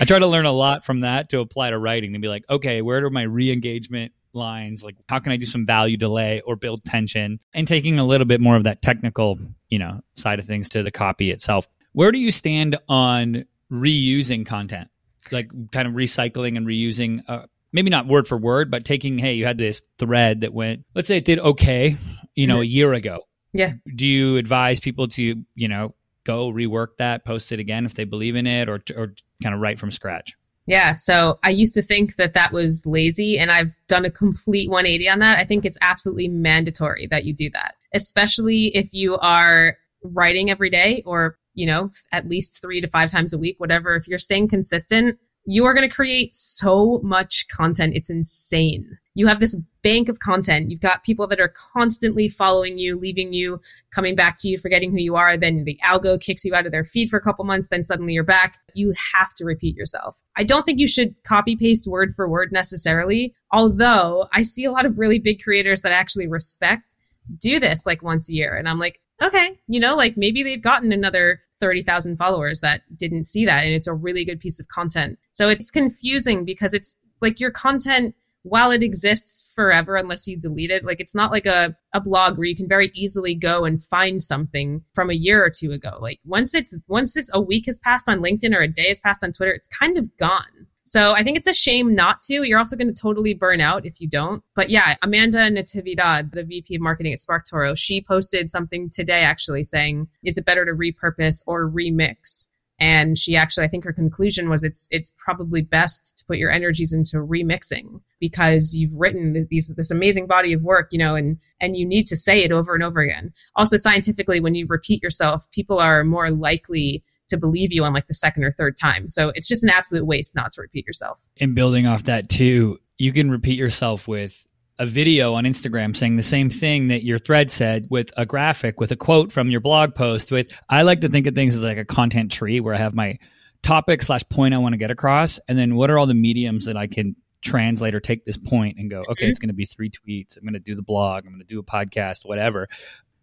I 0.00 0.04
try 0.04 0.18
to 0.18 0.26
learn 0.26 0.46
a 0.46 0.52
lot 0.52 0.84
from 0.84 1.00
that 1.00 1.28
to 1.30 1.40
apply 1.40 1.70
to 1.70 1.78
writing 1.78 2.14
and 2.14 2.22
be 2.22 2.28
like, 2.28 2.44
okay, 2.50 2.82
where 2.82 3.00
do 3.00 3.10
my 3.10 3.22
re 3.22 3.50
engagement 3.52 4.12
lines 4.34 4.82
like 4.82 4.96
how 5.08 5.18
can 5.18 5.32
i 5.32 5.36
do 5.36 5.46
some 5.46 5.66
value 5.66 5.96
delay 5.96 6.40
or 6.46 6.56
build 6.56 6.84
tension? 6.84 7.40
And 7.54 7.66
taking 7.66 7.98
a 7.98 8.06
little 8.06 8.26
bit 8.26 8.40
more 8.40 8.56
of 8.56 8.64
that 8.64 8.82
technical 8.82 9.38
you 9.68 9.78
know 9.78 10.00
side 10.14 10.38
of 10.38 10.44
things 10.44 10.68
to 10.70 10.82
the 10.82 10.90
copy 10.90 11.30
itself. 11.30 11.66
Where 11.92 12.12
do 12.12 12.18
you 12.18 12.30
stand 12.30 12.76
on 12.88 13.44
reusing 13.70 14.44
content? 14.46 14.88
Like 15.30 15.50
kind 15.70 15.88
of 15.88 15.94
recycling 15.94 16.56
and 16.56 16.66
reusing 16.66 17.22
uh, 17.28 17.46
maybe 17.72 17.90
not 17.90 18.06
word 18.06 18.28
for 18.28 18.36
word 18.36 18.70
but 18.70 18.84
taking 18.84 19.18
hey 19.18 19.34
you 19.34 19.46
had 19.46 19.58
this 19.58 19.82
thread 19.98 20.42
that 20.42 20.52
went 20.52 20.84
let's 20.94 21.08
say 21.08 21.16
it 21.16 21.24
did 21.24 21.38
okay 21.38 21.96
you 22.34 22.46
know 22.46 22.56
mm-hmm. 22.56 22.62
a 22.62 22.66
year 22.66 22.92
ago. 22.92 23.20
Yeah. 23.52 23.74
Do 23.94 24.06
you 24.06 24.36
advise 24.36 24.80
people 24.80 25.08
to 25.08 25.44
you 25.54 25.68
know 25.68 25.94
go 26.24 26.50
rework 26.50 26.96
that 26.98 27.24
post 27.24 27.52
it 27.52 27.60
again 27.60 27.86
if 27.86 27.94
they 27.94 28.04
believe 28.04 28.36
in 28.36 28.46
it 28.46 28.68
or 28.68 28.82
or 28.96 29.14
kind 29.42 29.54
of 29.54 29.60
write 29.60 29.78
from 29.78 29.90
scratch 29.90 30.36
yeah. 30.66 30.96
So 30.96 31.38
I 31.42 31.50
used 31.50 31.74
to 31.74 31.82
think 31.82 32.16
that 32.16 32.34
that 32.34 32.52
was 32.52 32.84
lazy, 32.86 33.38
and 33.38 33.50
I've 33.50 33.74
done 33.86 34.04
a 34.04 34.10
complete 34.10 34.70
180 34.70 35.08
on 35.08 35.18
that. 35.18 35.38
I 35.38 35.44
think 35.44 35.64
it's 35.64 35.78
absolutely 35.82 36.28
mandatory 36.28 37.06
that 37.10 37.24
you 37.24 37.34
do 37.34 37.50
that, 37.50 37.74
especially 37.92 38.74
if 38.74 38.92
you 38.92 39.16
are 39.18 39.76
writing 40.02 40.50
every 40.50 40.70
day 40.70 41.02
or, 41.04 41.36
you 41.54 41.66
know, 41.66 41.90
at 42.12 42.28
least 42.28 42.60
three 42.60 42.80
to 42.80 42.88
five 42.88 43.10
times 43.10 43.32
a 43.32 43.38
week, 43.38 43.56
whatever. 43.58 43.94
If 43.94 44.08
you're 44.08 44.18
staying 44.18 44.48
consistent, 44.48 45.18
you 45.46 45.64
are 45.66 45.74
going 45.74 45.88
to 45.88 45.94
create 45.94 46.32
so 46.32 47.00
much 47.02 47.46
content. 47.48 47.94
It's 47.94 48.10
insane. 48.10 48.98
You 49.14 49.26
have 49.28 49.40
this 49.40 49.60
bank 49.82 50.08
of 50.08 50.18
content. 50.18 50.70
You've 50.70 50.80
got 50.80 51.04
people 51.04 51.26
that 51.28 51.40
are 51.40 51.52
constantly 51.72 52.28
following 52.28 52.78
you, 52.78 52.98
leaving 52.98 53.32
you, 53.32 53.60
coming 53.90 54.16
back 54.16 54.36
to 54.38 54.48
you, 54.48 54.58
forgetting 54.58 54.90
who 54.90 54.98
you 54.98 55.14
are. 55.14 55.36
Then 55.36 55.64
the 55.64 55.78
algo 55.84 56.20
kicks 56.20 56.44
you 56.44 56.54
out 56.54 56.66
of 56.66 56.72
their 56.72 56.84
feed 56.84 57.10
for 57.10 57.18
a 57.18 57.22
couple 57.22 57.44
months. 57.44 57.68
Then 57.68 57.84
suddenly 57.84 58.12
you're 58.12 58.24
back. 58.24 58.56
You 58.74 58.92
have 59.14 59.32
to 59.34 59.44
repeat 59.44 59.76
yourself. 59.76 60.22
I 60.36 60.42
don't 60.42 60.66
think 60.66 60.80
you 60.80 60.88
should 60.88 61.14
copy 61.22 61.54
paste 61.56 61.86
word 61.86 62.14
for 62.16 62.28
word 62.28 62.50
necessarily. 62.50 63.34
Although 63.52 64.28
I 64.32 64.42
see 64.42 64.64
a 64.64 64.72
lot 64.72 64.86
of 64.86 64.98
really 64.98 65.18
big 65.20 65.42
creators 65.42 65.82
that 65.82 65.92
I 65.92 65.96
actually 65.96 66.26
respect 66.26 66.96
do 67.38 67.60
this 67.60 67.86
like 67.86 68.02
once 68.02 68.28
a 68.30 68.34
year. 68.34 68.56
And 68.56 68.68
I'm 68.68 68.78
like, 68.78 69.00
okay, 69.22 69.58
you 69.68 69.80
know, 69.80 69.94
like 69.94 70.16
maybe 70.16 70.42
they've 70.42 70.60
gotten 70.60 70.92
another 70.92 71.40
30,000 71.60 72.16
followers 72.16 72.60
that 72.60 72.82
didn't 72.96 73.24
see 73.24 73.46
that. 73.46 73.64
And 73.64 73.72
it's 73.72 73.86
a 73.86 73.94
really 73.94 74.24
good 74.24 74.40
piece 74.40 74.60
of 74.60 74.68
content. 74.68 75.18
So 75.32 75.48
it's 75.48 75.70
confusing 75.70 76.44
because 76.44 76.74
it's 76.74 76.96
like 77.20 77.40
your 77.40 77.50
content, 77.50 78.14
while 78.44 78.70
it 78.70 78.82
exists 78.82 79.50
forever, 79.54 79.96
unless 79.96 80.28
you 80.28 80.38
delete 80.38 80.70
it, 80.70 80.84
like 80.84 81.00
it's 81.00 81.14
not 81.14 81.32
like 81.32 81.46
a, 81.46 81.74
a 81.94 82.00
blog 82.00 82.36
where 82.36 82.46
you 82.46 82.54
can 82.54 82.68
very 82.68 82.90
easily 82.94 83.34
go 83.34 83.64
and 83.64 83.82
find 83.82 84.22
something 84.22 84.82
from 84.94 85.10
a 85.10 85.14
year 85.14 85.42
or 85.42 85.50
two 85.50 85.72
ago. 85.72 85.98
Like 86.00 86.20
once 86.24 86.54
it's, 86.54 86.74
once 86.86 87.16
it's 87.16 87.30
a 87.32 87.40
week 87.40 87.64
has 87.66 87.78
passed 87.78 88.08
on 88.08 88.20
LinkedIn 88.22 88.54
or 88.54 88.60
a 88.60 88.68
day 88.68 88.88
has 88.88 89.00
passed 89.00 89.24
on 89.24 89.32
Twitter, 89.32 89.52
it's 89.52 89.68
kind 89.68 89.96
of 89.96 90.14
gone. 90.18 90.66
So 90.86 91.12
I 91.12 91.22
think 91.22 91.38
it's 91.38 91.46
a 91.46 91.54
shame 91.54 91.94
not 91.94 92.20
to. 92.22 92.42
You're 92.42 92.58
also 92.58 92.76
going 92.76 92.92
to 92.92 93.00
totally 93.00 93.32
burn 93.32 93.62
out 93.62 93.86
if 93.86 94.02
you 94.02 94.08
don't. 94.08 94.42
But 94.54 94.68
yeah, 94.68 94.96
Amanda 95.02 95.50
Natividad, 95.50 96.32
the 96.32 96.44
VP 96.44 96.74
of 96.74 96.82
marketing 96.82 97.14
at 97.14 97.20
SparkToro, 97.20 97.76
she 97.78 98.02
posted 98.02 98.50
something 98.50 98.90
today 98.90 99.22
actually 99.22 99.64
saying, 99.64 100.08
is 100.22 100.36
it 100.36 100.44
better 100.44 100.66
to 100.66 100.72
repurpose 100.72 101.42
or 101.46 101.70
remix? 101.70 102.48
And 102.80 103.16
she 103.16 103.36
actually, 103.36 103.64
I 103.64 103.68
think 103.68 103.84
her 103.84 103.92
conclusion 103.92 104.48
was 104.48 104.64
it's 104.64 104.88
it's 104.90 105.12
probably 105.16 105.62
best 105.62 106.18
to 106.18 106.24
put 106.26 106.38
your 106.38 106.50
energies 106.50 106.92
into 106.92 107.18
remixing 107.18 108.00
because 108.18 108.74
you've 108.74 108.92
written 108.92 109.46
these 109.48 109.72
this 109.76 109.90
amazing 109.90 110.26
body 110.26 110.52
of 110.52 110.62
work, 110.62 110.88
you 110.90 110.98
know, 110.98 111.14
and 111.14 111.38
and 111.60 111.76
you 111.76 111.86
need 111.86 112.06
to 112.08 112.16
say 112.16 112.42
it 112.42 112.50
over 112.50 112.74
and 112.74 112.82
over 112.82 113.00
again. 113.00 113.32
Also, 113.54 113.76
scientifically, 113.76 114.40
when 114.40 114.54
you 114.54 114.66
repeat 114.68 115.02
yourself, 115.02 115.48
people 115.52 115.78
are 115.78 116.02
more 116.04 116.30
likely 116.30 117.04
to 117.28 117.36
believe 117.36 117.72
you 117.72 117.84
on 117.84 117.92
like 117.92 118.06
the 118.06 118.14
second 118.14 118.44
or 118.44 118.50
third 118.50 118.76
time. 118.76 119.08
So 119.08 119.32
it's 119.34 119.48
just 119.48 119.64
an 119.64 119.70
absolute 119.70 120.06
waste 120.06 120.34
not 120.34 120.52
to 120.52 120.62
repeat 120.62 120.86
yourself. 120.86 121.20
And 121.38 121.54
building 121.54 121.86
off 121.86 122.04
that 122.04 122.28
too, 122.28 122.78
you 122.98 123.12
can 123.12 123.30
repeat 123.30 123.58
yourself 123.58 124.06
with 124.08 124.46
a 124.78 124.86
video 124.86 125.34
on 125.34 125.44
Instagram 125.44 125.96
saying 125.96 126.16
the 126.16 126.22
same 126.22 126.50
thing 126.50 126.88
that 126.88 127.04
your 127.04 127.18
thread 127.18 127.50
said 127.50 127.86
with 127.90 128.10
a 128.16 128.26
graphic, 128.26 128.80
with 128.80 128.90
a 128.90 128.96
quote 128.96 129.30
from 129.30 129.50
your 129.50 129.60
blog 129.60 129.94
post. 129.94 130.32
With 130.32 130.48
I 130.68 130.82
like 130.82 131.00
to 131.02 131.08
think 131.08 131.26
of 131.26 131.34
things 131.34 131.54
as 131.56 131.62
like 131.62 131.78
a 131.78 131.84
content 131.84 132.32
tree 132.32 132.60
where 132.60 132.74
I 132.74 132.78
have 132.78 132.94
my 132.94 133.18
topic 133.62 134.02
slash 134.02 134.22
point 134.28 134.54
I 134.54 134.58
want 134.58 134.72
to 134.72 134.78
get 134.78 134.90
across, 134.90 135.40
and 135.48 135.58
then 135.58 135.76
what 135.76 135.90
are 135.90 135.98
all 135.98 136.06
the 136.06 136.14
mediums 136.14 136.66
that 136.66 136.76
I 136.76 136.86
can 136.86 137.16
translate 137.42 137.94
or 137.94 138.00
take 138.00 138.24
this 138.24 138.38
point 138.38 138.78
and 138.78 138.90
go, 138.90 139.02
mm-hmm. 139.02 139.12
okay, 139.12 139.28
it's 139.28 139.38
going 139.38 139.48
to 139.48 139.54
be 139.54 139.66
three 139.66 139.90
tweets. 139.90 140.36
I'm 140.36 140.42
going 140.44 140.54
to 140.54 140.60
do 140.60 140.74
the 140.74 140.82
blog. 140.82 141.24
I'm 141.24 141.32
going 141.32 141.40
to 141.40 141.46
do 141.46 141.58
a 141.58 141.64
podcast, 141.64 142.24
whatever 142.24 142.68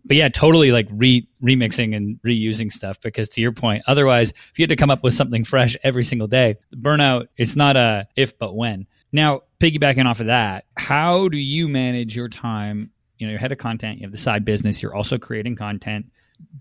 but 0.05 0.17
yeah, 0.17 0.29
totally 0.29 0.71
like 0.71 0.87
re 0.91 1.27
remixing 1.43 1.95
and 1.95 2.19
reusing 2.25 2.71
stuff 2.71 2.99
because 3.01 3.29
to 3.29 3.41
your 3.41 3.51
point, 3.51 3.83
otherwise, 3.87 4.31
if 4.31 4.57
you 4.57 4.63
had 4.63 4.69
to 4.69 4.75
come 4.75 4.89
up 4.89 5.03
with 5.03 5.13
something 5.13 5.43
fresh 5.43 5.75
every 5.83 6.03
single 6.03 6.27
day, 6.27 6.55
burnout, 6.75 7.27
it's 7.37 7.55
not 7.55 7.75
a 7.75 8.07
if 8.15 8.37
but 8.37 8.55
when. 8.55 8.87
Now, 9.11 9.41
piggybacking 9.61 10.05
off 10.05 10.19
of 10.19 10.27
that, 10.27 10.65
how 10.75 11.29
do 11.29 11.37
you 11.37 11.69
manage 11.69 12.15
your 12.15 12.27
time? 12.29 12.91
You 13.17 13.27
know, 13.27 13.31
you're 13.31 13.39
head 13.39 13.51
of 13.51 13.57
content, 13.57 13.99
you 13.99 14.05
have 14.05 14.11
the 14.11 14.17
side 14.17 14.43
business, 14.43 14.81
you're 14.81 14.95
also 14.95 15.17
creating 15.17 15.55
content. 15.55 16.07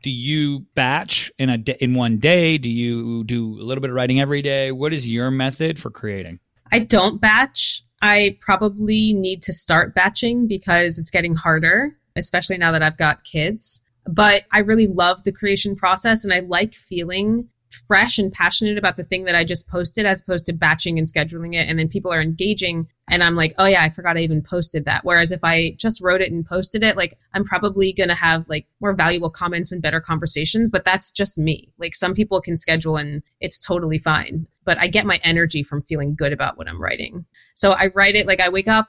Do 0.02 0.10
you 0.10 0.66
batch 0.74 1.32
in 1.38 1.48
a 1.48 1.58
in 1.82 1.94
one 1.94 2.18
day? 2.18 2.58
Do 2.58 2.70
you 2.70 3.24
do 3.24 3.58
a 3.58 3.64
little 3.64 3.80
bit 3.80 3.88
of 3.88 3.96
writing 3.96 4.20
every 4.20 4.42
day? 4.42 4.72
What 4.72 4.92
is 4.92 5.08
your 5.08 5.30
method 5.30 5.78
for 5.78 5.90
creating? 5.90 6.38
I 6.70 6.80
don't 6.80 7.20
batch. 7.20 7.82
I 8.02 8.36
probably 8.40 9.14
need 9.14 9.42
to 9.42 9.52
start 9.52 9.94
batching 9.94 10.46
because 10.46 10.98
it's 10.98 11.10
getting 11.10 11.34
harder 11.34 11.96
especially 12.16 12.58
now 12.58 12.72
that 12.72 12.82
I've 12.82 12.96
got 12.98 13.24
kids. 13.24 13.82
But 14.06 14.44
I 14.52 14.58
really 14.58 14.86
love 14.86 15.22
the 15.22 15.32
creation 15.32 15.76
process 15.76 16.24
and 16.24 16.32
I 16.32 16.40
like 16.40 16.74
feeling 16.74 17.48
fresh 17.70 18.18
and 18.18 18.32
passionate 18.32 18.76
about 18.76 18.96
the 18.96 19.02
thing 19.02 19.24
that 19.24 19.34
I 19.34 19.44
just 19.44 19.68
posted 19.68 20.06
as 20.06 20.22
opposed 20.22 20.46
to 20.46 20.52
batching 20.52 20.98
and 20.98 21.06
scheduling 21.06 21.54
it. 21.54 21.68
And 21.68 21.78
then 21.78 21.88
people 21.88 22.12
are 22.12 22.20
engaging 22.20 22.88
and 23.08 23.22
I'm 23.22 23.36
like, 23.36 23.54
oh 23.58 23.66
yeah, 23.66 23.82
I 23.82 23.88
forgot 23.88 24.16
I 24.16 24.20
even 24.20 24.42
posted 24.42 24.84
that. 24.84 25.04
Whereas 25.04 25.32
if 25.32 25.40
I 25.42 25.74
just 25.78 26.00
wrote 26.00 26.20
it 26.20 26.32
and 26.32 26.44
posted 26.44 26.82
it, 26.82 26.96
like 26.96 27.18
I'm 27.34 27.44
probably 27.44 27.92
going 27.92 28.08
to 28.08 28.14
have 28.14 28.48
like 28.48 28.66
more 28.80 28.92
valuable 28.92 29.30
comments 29.30 29.72
and 29.72 29.82
better 29.82 30.00
conversations, 30.00 30.70
but 30.70 30.84
that's 30.84 31.10
just 31.10 31.38
me. 31.38 31.72
Like 31.78 31.94
some 31.94 32.14
people 32.14 32.40
can 32.40 32.56
schedule 32.56 32.96
and 32.96 33.22
it's 33.40 33.60
totally 33.60 33.98
fine, 33.98 34.46
but 34.64 34.78
I 34.78 34.86
get 34.86 35.06
my 35.06 35.20
energy 35.22 35.62
from 35.62 35.82
feeling 35.82 36.14
good 36.14 36.32
about 36.32 36.58
what 36.58 36.68
I'm 36.68 36.80
writing. 36.80 37.24
So 37.54 37.72
I 37.72 37.90
write 37.94 38.16
it 38.16 38.26
like 38.26 38.40
I 38.40 38.48
wake 38.48 38.68
up, 38.68 38.88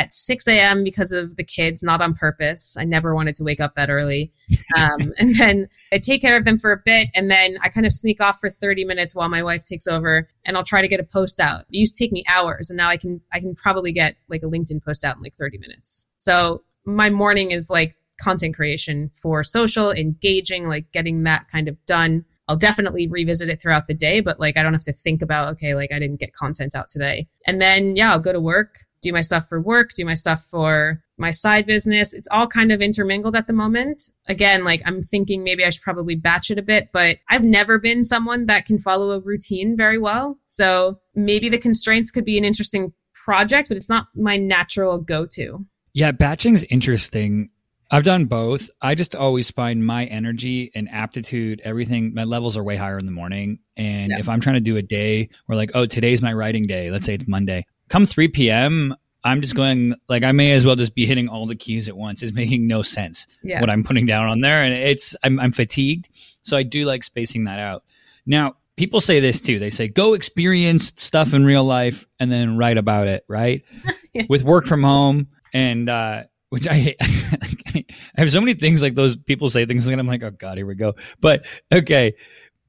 at 0.00 0.14
6 0.14 0.48
a.m. 0.48 0.82
because 0.82 1.12
of 1.12 1.36
the 1.36 1.44
kids, 1.44 1.82
not 1.82 2.00
on 2.00 2.14
purpose. 2.14 2.74
I 2.78 2.84
never 2.84 3.14
wanted 3.14 3.34
to 3.34 3.44
wake 3.44 3.60
up 3.60 3.74
that 3.74 3.90
early. 3.90 4.32
Um, 4.74 5.12
and 5.18 5.34
then 5.36 5.68
I 5.92 5.98
take 5.98 6.22
care 6.22 6.38
of 6.38 6.46
them 6.46 6.58
for 6.58 6.72
a 6.72 6.80
bit, 6.82 7.08
and 7.14 7.30
then 7.30 7.58
I 7.62 7.68
kind 7.68 7.84
of 7.84 7.92
sneak 7.92 8.18
off 8.18 8.40
for 8.40 8.48
30 8.48 8.86
minutes 8.86 9.14
while 9.14 9.28
my 9.28 9.42
wife 9.42 9.62
takes 9.62 9.86
over, 9.86 10.26
and 10.46 10.56
I'll 10.56 10.64
try 10.64 10.80
to 10.80 10.88
get 10.88 11.00
a 11.00 11.04
post 11.04 11.38
out. 11.38 11.60
It 11.70 11.78
used 11.78 11.96
to 11.96 12.04
take 12.04 12.12
me 12.12 12.24
hours, 12.28 12.70
and 12.70 12.78
now 12.78 12.88
I 12.88 12.96
can 12.96 13.20
I 13.30 13.40
can 13.40 13.54
probably 13.54 13.92
get 13.92 14.16
like 14.28 14.42
a 14.42 14.46
LinkedIn 14.46 14.82
post 14.82 15.04
out 15.04 15.16
in 15.16 15.22
like 15.22 15.34
30 15.34 15.58
minutes. 15.58 16.06
So 16.16 16.64
my 16.86 17.10
morning 17.10 17.50
is 17.50 17.68
like 17.68 17.94
content 18.18 18.56
creation 18.56 19.10
for 19.10 19.44
social, 19.44 19.92
engaging, 19.92 20.66
like 20.66 20.90
getting 20.92 21.24
that 21.24 21.48
kind 21.48 21.68
of 21.68 21.76
done. 21.84 22.24
I'll 22.50 22.56
definitely 22.56 23.06
revisit 23.06 23.48
it 23.48 23.62
throughout 23.62 23.86
the 23.86 23.94
day, 23.94 24.18
but 24.18 24.40
like 24.40 24.56
I 24.56 24.64
don't 24.64 24.72
have 24.72 24.82
to 24.82 24.92
think 24.92 25.22
about, 25.22 25.52
okay, 25.52 25.76
like 25.76 25.92
I 25.92 26.00
didn't 26.00 26.18
get 26.18 26.32
content 26.32 26.74
out 26.74 26.88
today. 26.88 27.28
And 27.46 27.60
then, 27.60 27.94
yeah, 27.94 28.10
I'll 28.10 28.18
go 28.18 28.32
to 28.32 28.40
work, 28.40 28.74
do 29.04 29.12
my 29.12 29.20
stuff 29.20 29.48
for 29.48 29.60
work, 29.60 29.90
do 29.92 30.04
my 30.04 30.14
stuff 30.14 30.44
for 30.50 31.00
my 31.16 31.30
side 31.30 31.64
business. 31.64 32.12
It's 32.12 32.26
all 32.32 32.48
kind 32.48 32.72
of 32.72 32.80
intermingled 32.80 33.36
at 33.36 33.46
the 33.46 33.52
moment. 33.52 34.02
Again, 34.26 34.64
like 34.64 34.82
I'm 34.84 35.00
thinking 35.00 35.44
maybe 35.44 35.64
I 35.64 35.70
should 35.70 35.84
probably 35.84 36.16
batch 36.16 36.50
it 36.50 36.58
a 36.58 36.62
bit, 36.62 36.88
but 36.92 37.18
I've 37.28 37.44
never 37.44 37.78
been 37.78 38.02
someone 38.02 38.46
that 38.46 38.66
can 38.66 38.80
follow 38.80 39.12
a 39.12 39.20
routine 39.20 39.76
very 39.76 39.98
well. 39.98 40.36
So 40.44 40.98
maybe 41.14 41.48
the 41.50 41.56
constraints 41.56 42.10
could 42.10 42.24
be 42.24 42.36
an 42.36 42.44
interesting 42.44 42.92
project, 43.14 43.68
but 43.68 43.76
it's 43.76 43.88
not 43.88 44.08
my 44.16 44.36
natural 44.36 44.98
go 44.98 45.24
to. 45.34 45.64
Yeah, 45.92 46.10
batching 46.10 46.54
is 46.54 46.66
interesting 46.68 47.50
I've 47.90 48.04
done 48.04 48.26
both. 48.26 48.70
I 48.80 48.94
just 48.94 49.14
always 49.16 49.50
find 49.50 49.84
my 49.84 50.04
energy 50.04 50.70
and 50.74 50.88
aptitude, 50.90 51.60
everything, 51.64 52.14
my 52.14 52.24
levels 52.24 52.56
are 52.56 52.62
way 52.62 52.76
higher 52.76 52.98
in 52.98 53.06
the 53.06 53.12
morning. 53.12 53.58
And 53.76 54.10
Yeah. 54.10 54.18
if 54.20 54.28
I'm 54.28 54.40
trying 54.40 54.54
to 54.54 54.60
do 54.60 54.76
a 54.76 54.82
day 54.82 55.28
where, 55.46 55.56
like, 55.56 55.72
oh, 55.74 55.86
today's 55.86 56.22
my 56.22 56.32
writing 56.32 56.66
day, 56.66 56.90
let's 56.90 57.04
say 57.06 57.14
it's 57.14 57.26
Monday, 57.26 57.66
come 57.88 58.06
3 58.06 58.28
p.m., 58.28 58.94
I'm 59.24 59.42
just 59.42 59.54
going, 59.54 59.94
like, 60.08 60.22
I 60.22 60.32
may 60.32 60.52
as 60.52 60.64
well 60.64 60.76
just 60.76 60.94
be 60.94 61.04
hitting 61.04 61.28
all 61.28 61.46
the 61.46 61.54
keys 61.56 61.88
at 61.88 61.96
once. 61.96 62.22
It's 62.22 62.32
making 62.32 62.66
no 62.66 62.80
sense 62.82 63.26
Yeah. 63.42 63.60
what 63.60 63.68
I'm 63.68 63.82
putting 63.84 64.06
down 64.06 64.26
on 64.28 64.40
there. 64.40 64.62
And 64.62 64.72
it's, 64.72 65.14
I'm, 65.22 65.38
I'm 65.40 65.52
fatigued. 65.52 66.08
So 66.42 66.56
I 66.56 66.62
do 66.62 66.84
like 66.86 67.02
spacing 67.04 67.44
that 67.44 67.58
out. 67.58 67.82
Now, 68.24 68.56
people 68.76 69.00
say 69.00 69.20
this 69.20 69.42
too. 69.42 69.58
They 69.58 69.68
say, 69.68 69.88
go 69.88 70.14
experience 70.14 70.92
stuff 70.96 71.34
in 71.34 71.44
real 71.44 71.64
life 71.64 72.06
and 72.18 72.32
then 72.32 72.56
write 72.56 72.78
about 72.78 73.08
it, 73.08 73.24
right? 73.28 73.62
Yeah. 74.14 74.24
With 74.28 74.42
work 74.42 74.66
from 74.66 74.82
home 74.82 75.28
and, 75.52 75.88
uh, 75.88 76.22
which 76.50 76.68
I 76.68 76.74
hate. 76.74 76.96
I 77.00 77.84
have 78.16 78.30
so 78.30 78.40
many 78.40 78.54
things 78.54 78.82
like 78.82 78.94
those 78.94 79.16
people 79.16 79.48
say 79.48 79.64
things 79.64 79.86
like 79.86 79.96
I'm 79.98 80.06
like, 80.06 80.22
oh 80.22 80.30
god, 80.30 80.58
here 80.58 80.66
we 80.66 80.74
go. 80.74 80.94
But 81.20 81.46
okay, 81.72 82.14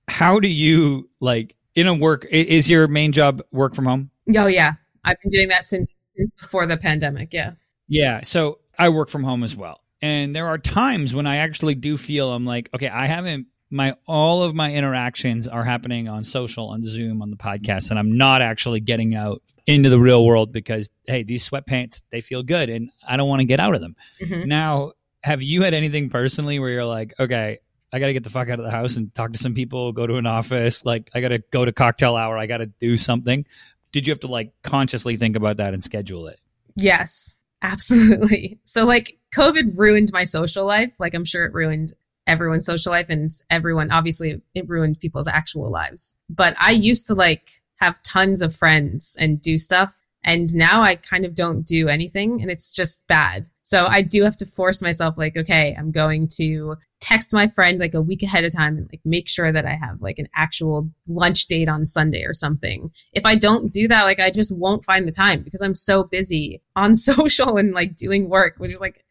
how 0.07 0.39
do 0.39 0.47
you 0.47 1.09
like 1.19 1.55
in 1.75 1.87
a 1.87 1.93
work? 1.93 2.25
Is 2.31 2.69
your 2.69 2.87
main 2.87 3.11
job 3.11 3.41
work 3.51 3.75
from 3.75 3.85
home? 3.85 4.09
Oh 4.35 4.47
yeah. 4.47 4.73
I've 5.03 5.19
been 5.21 5.29
doing 5.29 5.47
that 5.49 5.65
since 5.65 5.97
since 6.15 6.31
before 6.39 6.65
the 6.65 6.77
pandemic. 6.77 7.33
Yeah. 7.33 7.53
Yeah. 7.87 8.21
So 8.23 8.59
I 8.77 8.89
work 8.89 9.09
from 9.09 9.23
home 9.23 9.43
as 9.43 9.55
well. 9.55 9.81
And 10.01 10.33
there 10.33 10.47
are 10.47 10.57
times 10.57 11.13
when 11.13 11.27
I 11.27 11.37
actually 11.37 11.75
do 11.75 11.97
feel 11.97 12.31
I'm 12.31 12.45
like, 12.45 12.69
okay, 12.73 12.87
I 12.89 13.07
haven't 13.07 13.47
my 13.71 13.95
all 14.05 14.43
of 14.43 14.53
my 14.53 14.73
interactions 14.73 15.47
are 15.47 15.63
happening 15.63 16.07
on 16.07 16.23
social, 16.23 16.69
on 16.69 16.83
Zoom, 16.83 17.21
on 17.21 17.31
the 17.31 17.37
podcast, 17.37 17.89
and 17.89 17.97
I'm 17.97 18.17
not 18.17 18.41
actually 18.41 18.81
getting 18.81 19.15
out 19.15 19.41
into 19.75 19.89
the 19.89 19.99
real 19.99 20.25
world 20.25 20.51
because 20.51 20.89
hey, 21.05 21.23
these 21.23 21.47
sweatpants, 21.47 22.03
they 22.11 22.21
feel 22.21 22.43
good 22.43 22.69
and 22.69 22.89
I 23.07 23.17
don't 23.17 23.29
want 23.29 23.39
to 23.39 23.45
get 23.45 23.59
out 23.59 23.75
of 23.75 23.81
them. 23.81 23.95
Mhm. 24.21 24.45
Now, 24.45 24.93
have 25.23 25.41
you 25.41 25.61
had 25.63 25.73
anything 25.73 26.09
personally 26.09 26.59
where 26.59 26.69
you're 26.69 26.85
like, 26.85 27.13
okay, 27.19 27.59
I 27.93 27.99
got 27.99 28.07
to 28.07 28.13
get 28.13 28.23
the 28.23 28.29
fuck 28.29 28.49
out 28.49 28.59
of 28.59 28.65
the 28.65 28.71
house 28.71 28.95
and 28.95 29.13
talk 29.13 29.33
to 29.33 29.39
some 29.39 29.53
people, 29.53 29.91
go 29.91 30.07
to 30.07 30.15
an 30.15 30.25
office, 30.25 30.85
like 30.85 31.09
I 31.13 31.21
got 31.21 31.29
to 31.29 31.39
go 31.51 31.65
to 31.65 31.71
cocktail 31.71 32.15
hour, 32.15 32.37
I 32.37 32.45
got 32.47 32.57
to 32.57 32.67
do 32.67 32.97
something. 32.97 33.45
Did 33.91 34.07
you 34.07 34.11
have 34.11 34.21
to 34.21 34.27
like 34.27 34.53
consciously 34.63 35.17
think 35.17 35.35
about 35.35 35.57
that 35.57 35.73
and 35.73 35.83
schedule 35.83 36.27
it? 36.27 36.39
Yes, 36.77 37.37
absolutely. 37.61 38.59
So 38.63 38.85
like 38.85 39.17
COVID 39.35 39.77
ruined 39.77 40.09
my 40.13 40.23
social 40.23 40.65
life. 40.65 40.91
Like 40.99 41.13
I'm 41.13 41.25
sure 41.25 41.45
it 41.45 41.53
ruined 41.53 41.93
everyone's 42.27 42.65
social 42.65 42.91
life 42.91 43.07
and 43.09 43.29
everyone 43.49 43.91
obviously 43.91 44.41
it 44.53 44.69
ruined 44.69 44.99
people's 44.99 45.27
actual 45.27 45.69
lives. 45.69 46.15
But 46.29 46.55
I 46.59 46.71
used 46.71 47.07
to 47.07 47.15
like 47.15 47.61
have 47.81 48.01
tons 48.03 48.41
of 48.41 48.55
friends 48.55 49.17
and 49.19 49.41
do 49.41 49.57
stuff 49.57 49.93
and 50.23 50.53
now 50.53 50.81
I 50.81 50.95
kind 50.95 51.25
of 51.25 51.33
don't 51.33 51.65
do 51.65 51.87
anything 51.87 52.41
and 52.41 52.51
it's 52.51 52.73
just 52.73 53.07
bad. 53.07 53.47
So 53.63 53.87
I 53.87 54.01
do 54.01 54.23
have 54.23 54.35
to 54.37 54.45
force 54.45 54.81
myself 54.81 55.17
like 55.17 55.35
okay, 55.35 55.73
I'm 55.77 55.91
going 55.91 56.27
to 56.37 56.75
text 56.99 57.33
my 57.33 57.47
friend 57.47 57.79
like 57.79 57.95
a 57.95 58.01
week 58.01 58.21
ahead 58.21 58.43
of 58.43 58.53
time 58.53 58.77
and 58.77 58.89
like 58.91 59.01
make 59.03 59.27
sure 59.27 59.51
that 59.51 59.65
I 59.65 59.73
have 59.73 60.01
like 60.01 60.19
an 60.19 60.27
actual 60.35 60.89
lunch 61.07 61.47
date 61.47 61.69
on 61.69 61.85
Sunday 61.85 62.23
or 62.23 62.33
something. 62.33 62.91
If 63.13 63.25
I 63.25 63.35
don't 63.35 63.71
do 63.71 63.87
that, 63.87 64.03
like 64.03 64.19
I 64.19 64.29
just 64.29 64.55
won't 64.55 64.85
find 64.85 65.07
the 65.07 65.11
time 65.11 65.41
because 65.41 65.61
I'm 65.61 65.75
so 65.75 66.03
busy 66.03 66.61
on 66.75 66.95
social 67.09 67.57
and 67.57 67.73
like 67.73 67.95
doing 67.95 68.29
work, 68.29 68.55
which 68.57 68.73
is 68.73 68.79
like 68.79 69.03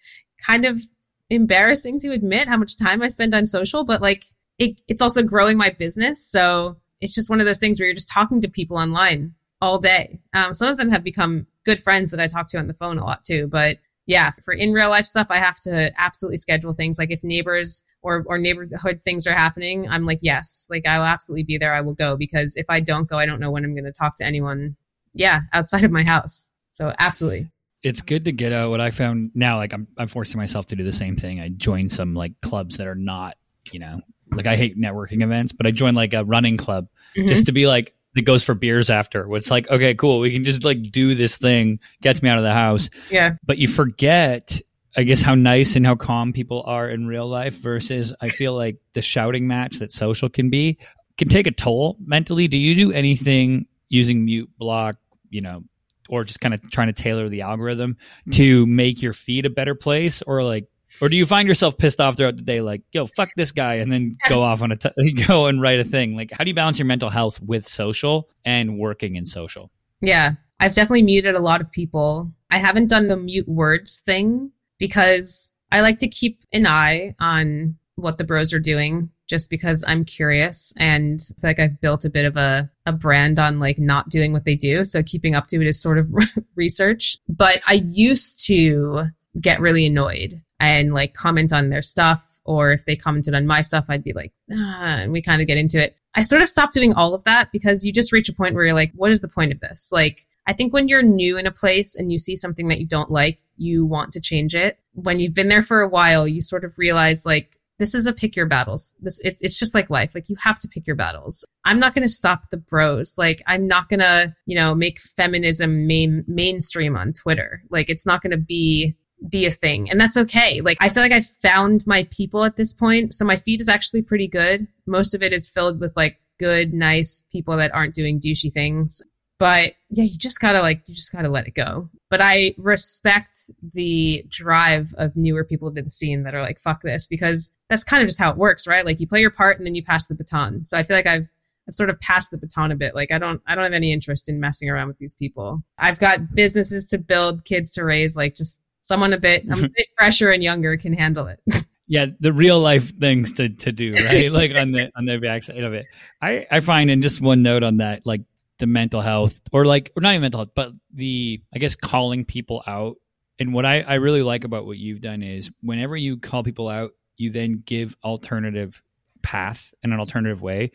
kind 0.45 0.65
of 0.65 0.81
embarrassing 1.29 1.99
to 2.01 2.11
admit 2.11 2.49
how 2.49 2.57
much 2.57 2.79
time 2.79 3.03
I 3.03 3.09
spend 3.09 3.35
on 3.35 3.47
social, 3.47 3.85
but 3.85 4.01
like 4.01 4.25
it, 4.59 4.81
it's 4.87 5.03
also 5.03 5.23
growing 5.23 5.57
my 5.57 5.71
business. 5.71 6.25
So 6.25 6.77
it's 7.01 7.15
just 7.15 7.31
one 7.31 7.41
of 7.41 7.47
those 7.47 7.59
things 7.59 7.79
where 7.79 7.87
you're 7.87 7.95
just 7.95 8.09
talking 8.09 8.41
to 8.41 8.49
people 8.49 8.77
online 8.77 9.35
all 9.61 9.79
day. 9.79 10.21
Um, 10.35 10.55
some 10.55 10.69
of 10.69 10.77
them 10.79 10.91
have 10.91 11.05
become 11.05 11.47
good 11.65 11.81
friends 11.81 12.11
that 12.11 12.21
I 12.21 12.27
talk 12.27 12.47
to 12.49 12.59
on 12.59 12.67
the 12.67 12.75
phone 12.75 12.99
a 12.99 13.05
lot 13.05 13.25
too, 13.25 13.47
but 13.49 13.79
yeah, 14.11 14.33
for 14.45 14.53
in 14.53 14.73
real 14.73 14.91
life 14.91 15.07
stuff, 15.07 15.29
I 15.31 15.39
have 15.39 15.61
to 15.61 15.93
absolutely 15.97 16.39
schedule 16.39 16.75
things. 16.75 16.99
Like 16.99 17.13
if 17.13 17.23
neighbors 17.23 17.85
or 18.03 18.25
or 18.27 18.39
neighborhood 18.39 19.01
things 19.03 19.25
are 19.25 19.35
happening, 19.35 19.89
I'm 19.89 20.03
like, 20.03 20.19
yes, 20.21 20.67
like 20.69 20.85
I 20.85 20.99
will 20.99 21.05
absolutely 21.05 21.45
be 21.45 21.59
there. 21.59 21.75
I 21.75 21.81
will 21.81 21.95
go 21.95 22.17
because 22.17 22.57
if 22.57 22.67
I 22.69 22.81
don't 22.81 23.09
go, 23.09 23.19
I 23.19 23.27
don't 23.27 23.39
know 23.39 23.53
when 23.53 23.65
I'm 23.65 23.73
going 23.75 23.85
to 23.85 23.93
talk 23.93 24.17
to 24.17 24.25
anyone. 24.25 24.75
Yeah, 25.15 25.41
outside 25.53 25.85
of 25.85 25.93
my 25.93 26.03
house. 26.03 26.51
So 26.73 26.93
absolutely. 26.99 27.53
It's 27.85 28.01
good 28.01 28.25
to 28.25 28.33
get 28.33 28.53
out. 28.53 28.71
What 28.71 28.81
I 28.81 28.91
found 28.91 29.31
now, 29.35 29.59
like 29.59 29.73
I'm, 29.73 29.87
I'm 29.97 30.09
forcing 30.09 30.39
myself 30.39 30.67
to 30.67 30.77
do 30.77 30.83
the 30.83 30.93
same 30.93 31.17
thing. 31.17 31.41
I 31.41 31.49
joined 31.51 31.93
some 31.93 32.13
like 32.13 32.33
clubs 32.43 32.79
that 32.79 32.89
are 32.89 32.97
not, 32.97 33.37
you 33.71 33.79
know, 33.79 34.01
like 34.33 34.47
I 34.47 34.57
hate 34.57 34.79
networking 34.79 35.23
events, 35.23 35.53
but 35.53 35.67
I 35.67 35.71
joined 35.71 35.97
like 35.97 36.13
a 36.15 36.25
running 36.25 36.57
club 36.57 36.89
Mhm. 37.17 37.29
just 37.29 37.47
to 37.47 37.53
be 37.53 37.67
like 37.67 37.95
that 38.15 38.23
goes 38.23 38.43
for 38.43 38.55
beers 38.55 38.91
after. 38.91 39.33
It's 39.37 39.51
like, 39.51 39.69
okay, 39.71 39.95
cool, 39.95 40.19
we 40.21 40.33
can 40.33 40.43
just 40.45 40.65
like 40.65 40.83
do 40.91 41.15
this 41.15 41.37
thing, 41.37 41.79
gets 42.03 42.23
me 42.23 42.29
out 42.29 42.39
of 42.39 42.45
the 42.45 42.53
house. 42.53 42.91
yeah, 43.11 43.37
But 43.47 43.59
you 43.59 43.69
forget, 43.69 44.61
I 44.97 45.05
guess, 45.05 45.23
how 45.23 45.35
nice 45.37 45.77
and 45.77 45.87
how 45.87 45.95
calm 45.95 46.33
people 46.33 46.63
are 46.67 46.91
in 46.91 47.07
real 47.07 47.29
life 47.29 47.55
versus 47.59 48.13
I 48.21 48.27
feel 48.29 48.55
like 48.55 48.79
the 48.95 49.03
shouting 49.03 49.47
match 49.47 49.79
that 49.79 49.93
social 49.93 50.29
can 50.29 50.51
be 50.51 50.79
can 51.19 51.29
take 51.29 51.47
a 51.47 51.53
toll 51.53 51.97
mentally. 52.05 52.49
Do 52.49 52.59
you 52.59 52.75
do 52.75 52.93
anything 52.93 53.67
using 53.89 54.25
mute 54.25 54.51
block, 54.59 54.97
you 55.29 55.41
know, 55.43 55.63
or 56.09 56.25
just 56.25 56.41
kind 56.41 56.55
of 56.55 56.69
trying 56.73 56.89
to 56.89 56.93
tailor 56.93 57.29
the 57.29 57.43
algorithm 57.43 57.97
to 58.33 58.67
make 58.67 59.03
your 59.03 59.13
feed 59.13 59.47
a 59.47 59.51
better 59.51 59.75
place 59.77 60.23
or 60.23 60.43
like 60.43 60.67
or 61.01 61.09
do 61.09 61.17
you 61.17 61.27
find 61.27 61.49
yourself 61.49 61.77
pissed 61.79 62.01
off 62.01 62.17
throughout 62.17 62.37
the 62.37 62.43
day 62.43 62.61
like 62.61 62.83
yo 62.93 63.07
fuck 63.07 63.29
this 63.37 63.53
guy 63.53 63.75
and 63.75 63.93
then 63.93 64.17
go 64.29 64.43
off 64.51 64.63
on 64.63 64.73
a 64.73 64.77
t- 64.77 65.13
go 65.27 65.47
and 65.47 65.61
write 65.61 65.81
a 65.81 65.85
thing 65.85 66.17
like 66.17 66.31
how 66.31 66.45
do 66.45 66.51
you 66.51 66.55
balance 66.55 66.79
your 66.79 66.87
mental 66.87 67.11
health 67.11 67.41
with 67.43 67.69
social 67.69 68.29
and 68.45 68.79
working 68.79 69.17
in 69.17 69.27
social 69.27 69.71
Yeah, 70.01 70.33
I've 70.59 70.75
definitely 70.75 71.03
muted 71.03 71.35
a 71.35 71.41
lot 71.41 71.61
of 71.61 71.71
people. 71.71 72.33
I 72.51 72.59
haven't 72.59 72.89
done 72.89 73.07
the 73.07 73.17
mute 73.17 73.49
words 73.49 74.03
thing 74.05 74.51
because 74.79 75.53
I 75.73 75.81
like 75.81 75.99
to 75.99 76.09
keep 76.09 76.43
an 76.53 76.67
eye 76.67 77.15
on 77.21 77.77
what 77.97 78.19
the 78.19 78.25
bros 78.25 78.53
are 78.53 78.61
doing 78.61 79.11
just 79.29 79.51
because 79.51 79.85
I'm 79.87 80.05
curious 80.05 80.73
and 80.77 81.21
like 81.43 81.61
I've 81.61 81.81
built 81.81 82.05
a 82.05 82.11
bit 82.11 82.25
of 82.25 82.37
a, 82.37 82.69
a 82.87 82.93
brand 82.93 83.39
on 83.39 83.61
like 83.61 83.79
not 83.79 84.09
doing 84.09 84.33
what 84.33 84.45
they 84.45 84.57
do. 84.57 84.85
So 84.85 85.03
keeping 85.03 85.35
up 85.35 85.47
to 85.49 85.61
it 85.61 85.67
is 85.67 85.81
sort 85.81 85.99
of 85.99 86.13
research. 86.57 87.17
But 87.29 87.63
I 87.69 87.75
used 87.75 88.45
to 88.47 89.05
get 89.41 89.61
really 89.61 89.87
annoyed 89.87 90.43
and 90.61 90.93
like 90.93 91.15
comment 91.15 91.53
on 91.53 91.71
their 91.71 91.83
stuff. 91.83 92.25
Or 92.45 92.73
if 92.73 92.85
they 92.85 92.97
commented 92.97 93.35
on 93.35 93.47
my 93.47 93.61
stuff, 93.61 93.87
I'd 93.89 94.05
be 94.05 94.13
like, 94.13 94.33
ah, 94.53 94.97
and 94.99 95.13
we 95.13 95.23
kind 95.23 95.41
of 95.41 95.49
get 95.49 95.59
into 95.59 95.83
it. 95.83 95.97
I 96.15 96.23
sort 96.23 96.43
of 96.43 96.49
stopped 96.49 96.73
doing 96.73 96.95
all 96.95 97.15
of 97.15 97.25
that 97.25 97.53
because 97.53 97.85
you 97.85 97.93
just 97.93 98.13
reach 98.13 98.29
a 98.29 98.35
point 98.35 98.55
where 98.55 98.65
you're 98.65 98.75
like, 98.75 98.93
what 98.95 99.11
is 99.11 99.21
the 99.21 99.29
point 99.29 99.53
of 99.53 99.61
this? 99.61 99.91
Like, 99.93 100.27
I 100.47 100.53
think 100.53 100.73
when 100.73 100.89
you're 100.89 101.03
new 101.03 101.39
in 101.39 101.47
a 101.47 101.53
place 101.53 101.95
and 101.95 102.11
you 102.11 102.19
see 102.19 102.35
something 102.35 102.69
that 102.69 102.81
you 102.81 102.87
don't 102.87 103.11
like, 103.11 103.39
you 103.57 103.87
want 103.87 104.13
to 104.13 104.21
change 104.21 104.55
it. 104.55 104.79
When 104.95 105.19
you've 105.19 105.35
been 105.35 105.49
there 105.49 105.63
for 105.63 105.81
a 105.81 105.89
while, 105.89 106.27
you 106.27 106.41
sort 106.41 106.65
of 106.65 106.77
realize 106.77 107.25
like, 107.25 107.57
this 107.79 107.95
is 107.95 108.07
a 108.07 108.13
pick 108.13 108.37
your 108.37 108.47
battles. 108.47 108.95
This 109.01 109.19
it's 109.25 109.41
it's 109.41 109.59
just 109.59 109.75
like 109.75 109.89
life. 109.89 110.11
Like 110.15 110.29
you 110.29 110.37
have 110.39 110.59
to 110.59 110.69
pick 110.69 110.87
your 110.87 110.97
battles. 110.97 111.47
I'm 111.65 111.81
not 111.81 111.95
going 111.95 112.07
to 112.07 112.13
stop 112.13 112.51
the 112.51 112.59
bros. 112.59 113.17
Like 113.17 113.43
I'm 113.47 113.67
not 113.67 113.89
going 113.89 114.01
to, 114.01 114.35
you 114.45 114.55
know, 114.55 114.75
make 114.75 115.01
feminism 115.01 115.87
main 115.87 116.23
mainstream 116.29 116.95
on 116.95 117.15
Twitter. 117.15 117.63
Like 117.71 117.89
it's 117.89 118.05
not 118.05 118.23
going 118.23 118.33
to 118.33 118.37
be 118.37 118.97
be 119.29 119.47
a 119.47 119.51
thing. 119.51 119.91
And 119.91 120.01
that's 120.01 120.17
okay. 120.17 120.61
Like 120.61 120.79
I 120.81 120.89
feel 120.89 121.03
like 121.03 121.13
I 121.13 121.21
found 121.21 121.85
my 121.87 122.05
people 122.11 122.45
at 122.45 122.57
this 122.57 122.73
point. 122.73 123.15
So 123.15 123.25
my 123.25 123.37
feed 123.37 123.61
is 123.61 123.69
actually 123.69 124.03
pretty 124.03 124.29
good. 124.29 124.67
Most 124.87 125.15
of 125.15 125.23
it 125.23 125.33
is 125.33 125.49
filled 125.49 125.81
with 125.81 125.97
like 125.97 126.19
good, 126.39 126.73
nice 126.73 127.25
people 127.31 127.57
that 127.59 127.75
aren't 127.75 127.95
doing 127.95 128.19
douchey 128.21 128.53
things. 128.53 129.03
But 129.39 129.73
yeah, 129.89 130.05
you 130.05 130.19
just 130.19 130.41
gotta 130.41 130.61
like, 130.61 130.83
you 130.87 130.95
just 130.95 131.13
gotta 131.13 131.29
let 131.29 131.47
it 131.47 131.55
go. 131.55 131.89
But 132.11 132.21
I 132.21 132.55
respect 132.59 133.51
the 133.73 134.25
drive 134.29 134.95
of 134.99 135.17
newer 135.17 135.45
people 135.45 135.73
to 135.73 135.81
the 135.83 135.91
scene 135.91 136.25
that 136.25 136.35
are 136.35 136.43
like, 136.43 136.61
fuck 136.61 136.83
this, 136.83 137.09
because 137.09 137.51
that's 137.69 137.85
kind 137.85 138.03
of 138.03 138.07
just 138.07 138.19
how 138.19 138.31
it 138.31 138.37
works, 138.37 138.67
right? 138.67 138.85
Like 138.85 139.01
you 139.01 139.07
play 139.07 139.21
your 139.21 139.31
part 139.31 139.57
and 139.57 139.67
then 139.67 139.75
you 139.75 139.83
pass 139.83 140.07
the 140.07 140.15
baton. 140.15 140.65
So 140.65 140.77
I 140.77 140.83
feel 140.83 140.97
like 140.97 141.07
I've 141.07 141.29
I've 141.69 141.75
sort 141.75 141.91
of 141.91 142.01
passed 142.01 142.31
the 142.31 142.37
baton 142.37 142.73
a 142.73 142.77
bit. 142.77 142.95
Like 142.95 143.13
I 143.13 143.19
don't 143.19 143.41
I 143.47 143.55
don't 143.55 143.65
have 143.65 143.73
any 143.73 143.93
interest 143.93 144.29
in 144.29 144.41
messing 144.41 144.69
around 144.69 144.89
with 144.89 144.99
these 144.99 145.15
people. 145.15 145.63
I've 145.79 146.01
got 146.01 146.35
businesses 146.35 146.85
to 146.87 146.99
build, 146.99 147.45
kids 147.45 147.71
to 147.73 147.85
raise, 147.85 148.17
like 148.17 148.35
just 148.35 148.61
someone 148.91 149.13
a 149.13 149.19
bit 149.19 149.45
I'm 149.45 149.53
a 149.53 149.55
mm-hmm. 149.57 149.73
bit 149.75 149.89
fresher 149.97 150.31
and 150.31 150.43
younger 150.43 150.77
can 150.77 150.93
handle 150.93 151.29
it. 151.29 151.41
yeah 151.87 152.07
the 152.21 152.33
real 152.33 152.61
life 152.61 152.99
things 152.99 153.33
to, 153.35 153.49
to 153.49 153.73
do 153.73 153.95
right? 153.95 154.31
Like 154.41 154.55
on 154.55 154.73
the 154.73 154.91
on 154.97 155.07
the 155.07 155.19
backside 155.19 155.63
of 155.63 155.73
it. 155.73 155.87
I 156.21 156.47
i 156.51 156.61
find 156.61 156.91
in 156.91 157.01
just 157.01 157.21
one 157.21 157.43
note 157.43 157.63
on 157.63 157.79
that 157.79 158.05
like 158.05 158.23
the 158.59 158.67
mental 158.67 159.01
health 159.01 159.41
or 159.53 159.65
like 159.65 159.93
or 159.97 160.03
not 160.03 160.11
even 160.11 160.21
mental 160.21 160.41
health 160.41 160.51
but 160.55 160.73
the 160.93 161.41
i 161.55 161.59
guess 161.59 161.75
calling 161.77 162.25
people 162.25 162.63
out. 162.67 162.97
And 163.39 163.55
what 163.55 163.65
i 163.65 163.81
i 163.81 163.95
really 163.95 164.23
like 164.23 164.45
about 164.45 164.67
what 164.67 164.77
you've 164.77 165.01
done 165.01 165.23
is 165.23 165.51
whenever 165.63 165.97
you 165.97 166.19
call 166.19 166.43
people 166.43 166.69
out 166.69 166.93
you 167.21 167.31
then 167.31 167.63
give 167.65 167.97
alternative 168.03 168.83
path 169.23 169.73
and 169.83 169.93
an 169.93 170.01
alternative 170.01 170.43
way. 170.43 170.73